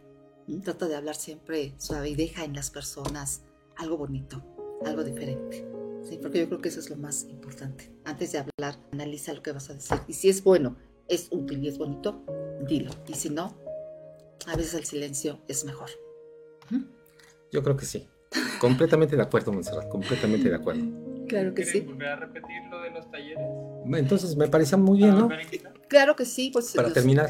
Trata 0.64 0.88
de 0.88 0.96
hablar 0.96 1.16
siempre 1.16 1.74
suave 1.78 2.10
y 2.10 2.16
deja 2.16 2.44
en 2.44 2.54
las 2.54 2.72
personas 2.72 3.42
algo 3.78 3.98
bonito, 3.98 4.42
algo 4.86 5.04
diferente. 5.04 5.66
Sí, 6.10 6.18
porque 6.20 6.40
yo 6.40 6.48
creo 6.48 6.60
que 6.60 6.70
eso 6.70 6.80
es 6.80 6.90
lo 6.90 6.96
más 6.96 7.28
importante. 7.30 7.92
Antes 8.04 8.32
de 8.32 8.40
hablar, 8.40 8.80
analiza 8.92 9.32
lo 9.32 9.44
que 9.44 9.52
vas 9.52 9.70
a 9.70 9.76
decir. 9.76 9.96
Y 10.08 10.14
si 10.14 10.28
es 10.28 10.44
bueno, 10.44 10.76
es 11.08 11.28
útil 11.30 11.64
y 11.64 11.68
es 11.68 11.78
bonito, 11.78 12.24
dilo. 12.68 12.92
Y 13.08 13.14
si 13.14 13.30
no, 13.30 13.56
a 14.48 14.56
veces 14.56 14.74
el 14.74 14.86
silencio 14.86 15.40
es 15.48 15.66
mejor. 15.66 15.90
Yo 17.52 17.62
creo 17.62 17.78
que 17.78 17.86
sí. 17.86 18.08
Completamente 18.60 19.16
de 19.16 19.22
acuerdo, 19.22 19.54
Monserrat, 19.54 19.88
completamente 19.88 20.50
de 20.50 20.56
acuerdo. 20.56 20.84
Claro 21.28 21.54
que 21.54 21.64
sí. 21.64 21.82
volver 21.82 22.08
a 22.08 22.16
repetir 22.16 22.64
lo 22.72 22.82
de 22.82 22.90
los 22.90 23.10
talleres? 23.12 23.44
Entonces 23.94 24.36
me 24.36 24.48
parecía 24.48 24.80
muy 24.80 24.98
bien, 24.98 25.16
¿no? 25.16 25.30
Claro 25.88 26.16
que 26.16 26.26
sí. 26.26 26.50
Pues, 26.52 26.74
Para 26.74 26.92
terminar. 26.92 27.30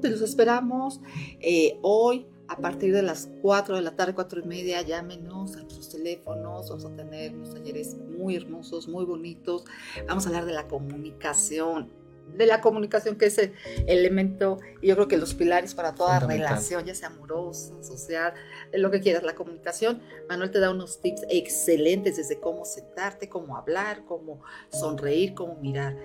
te 0.00 0.08
los 0.08 0.22
esperamos 0.22 1.02
eh, 1.40 1.78
hoy 1.82 2.26
a 2.48 2.56
partir 2.56 2.94
de 2.94 3.02
las 3.02 3.28
4 3.42 3.76
de 3.76 3.82
la 3.82 3.96
tarde, 3.96 4.14
4 4.14 4.40
y 4.40 4.46
media, 4.46 4.82
llámenos 4.82 5.56
a 5.56 5.66
teléfonos, 5.92 6.68
vamos 6.68 6.84
a 6.84 6.96
tener 6.96 7.34
unos 7.34 7.54
talleres 7.54 7.96
muy 7.96 8.36
hermosos, 8.36 8.88
muy 8.88 9.04
bonitos. 9.04 9.64
Vamos 10.06 10.24
a 10.26 10.28
hablar 10.28 10.44
de 10.46 10.52
la 10.52 10.68
comunicación, 10.68 11.90
de 12.36 12.46
la 12.46 12.60
comunicación, 12.60 13.16
que 13.16 13.26
es 13.26 13.38
el 13.38 13.52
elemento, 13.86 14.58
yo 14.82 14.94
creo 14.94 15.08
que 15.08 15.16
los 15.16 15.34
pilares 15.34 15.74
para 15.74 15.94
toda 15.94 16.20
relación, 16.20 16.84
ya 16.84 16.94
sea 16.94 17.08
amorosa, 17.08 17.74
social, 17.82 18.32
lo 18.72 18.90
que 18.90 19.00
quieras, 19.00 19.22
la 19.22 19.34
comunicación. 19.34 20.00
Manuel 20.28 20.50
te 20.50 20.58
da 20.58 20.70
unos 20.70 21.00
tips 21.00 21.22
excelentes 21.28 22.16
desde 22.16 22.40
cómo 22.40 22.64
sentarte, 22.64 23.28
cómo 23.28 23.56
hablar, 23.56 24.04
cómo 24.06 24.40
sonreír, 24.70 25.34
cómo 25.34 25.56
mirar. 25.56 25.96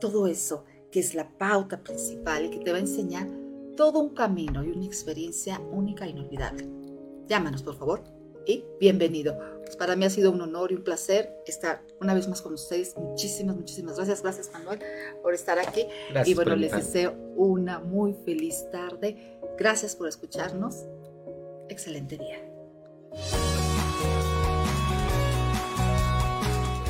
Todo 0.00 0.26
eso 0.26 0.64
que 0.90 1.00
es 1.00 1.14
la 1.14 1.28
pauta 1.28 1.82
principal 1.82 2.46
y 2.46 2.50
que 2.50 2.58
te 2.60 2.72
va 2.72 2.78
a 2.78 2.80
enseñar 2.80 3.28
todo 3.76 4.00
un 4.00 4.14
camino 4.14 4.64
y 4.64 4.70
una 4.70 4.86
experiencia 4.86 5.60
única 5.60 6.06
e 6.06 6.10
inolvidable. 6.10 6.66
Llámanos, 7.28 7.62
por 7.62 7.76
favor, 7.76 8.02
y 8.48 8.64
bienvenido. 8.80 9.38
Pues 9.62 9.76
para 9.76 9.94
mí 9.94 10.06
ha 10.06 10.10
sido 10.10 10.32
un 10.32 10.40
honor 10.40 10.72
y 10.72 10.76
un 10.76 10.82
placer 10.82 11.30
estar 11.46 11.82
una 12.00 12.14
vez 12.14 12.26
más 12.28 12.40
con 12.40 12.54
ustedes. 12.54 12.96
Muchísimas, 12.96 13.54
muchísimas 13.54 13.96
gracias. 13.96 14.22
Gracias, 14.22 14.50
Manuel, 14.52 14.80
por 15.22 15.34
estar 15.34 15.58
aquí. 15.58 15.84
y 16.24 16.34
bueno, 16.34 16.56
les 16.56 16.72
deseo 16.72 17.12
una 17.36 17.78
muy 17.78 18.14
feliz 18.24 18.64
tarde. 18.72 19.38
Gracias 19.58 19.94
por 19.94 20.08
escucharnos. 20.08 20.86
Excelente 21.68 22.16
día. 22.16 22.42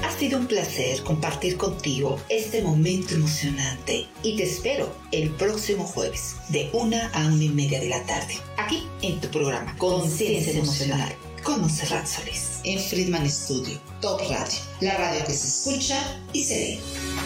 Ha 0.04 0.10
sido 0.12 0.38
un 0.38 0.46
placer 0.46 1.02
compartir 1.02 1.56
contigo 1.56 2.20
este 2.28 2.62
momento 2.62 3.14
emocionante 3.14 4.06
y 4.22 4.36
te 4.36 4.44
espero 4.44 4.92
el 5.10 5.30
próximo 5.30 5.84
jueves 5.84 6.36
de 6.50 6.70
una 6.72 7.08
a 7.10 7.26
una 7.26 7.42
y 7.44 7.48
media 7.48 7.80
de 7.80 7.88
la 7.88 8.04
tarde 8.04 8.34
aquí 8.56 8.86
en 9.02 9.20
tu 9.20 9.28
programa 9.28 9.76
Conciencia 9.78 10.52
Emocional 10.52 11.14
con 11.48 11.62
Monserrat 11.62 12.06
Solís 12.06 12.60
en 12.64 12.78
Friedman 12.78 13.26
Studio, 13.30 13.80
Top 14.02 14.20
Radio, 14.28 14.58
la 14.82 14.98
radio 14.98 15.24
que 15.24 15.32
se 15.32 15.48
escucha 15.48 15.98
y 16.34 16.44
se 16.44 16.54
ve. 16.54 17.17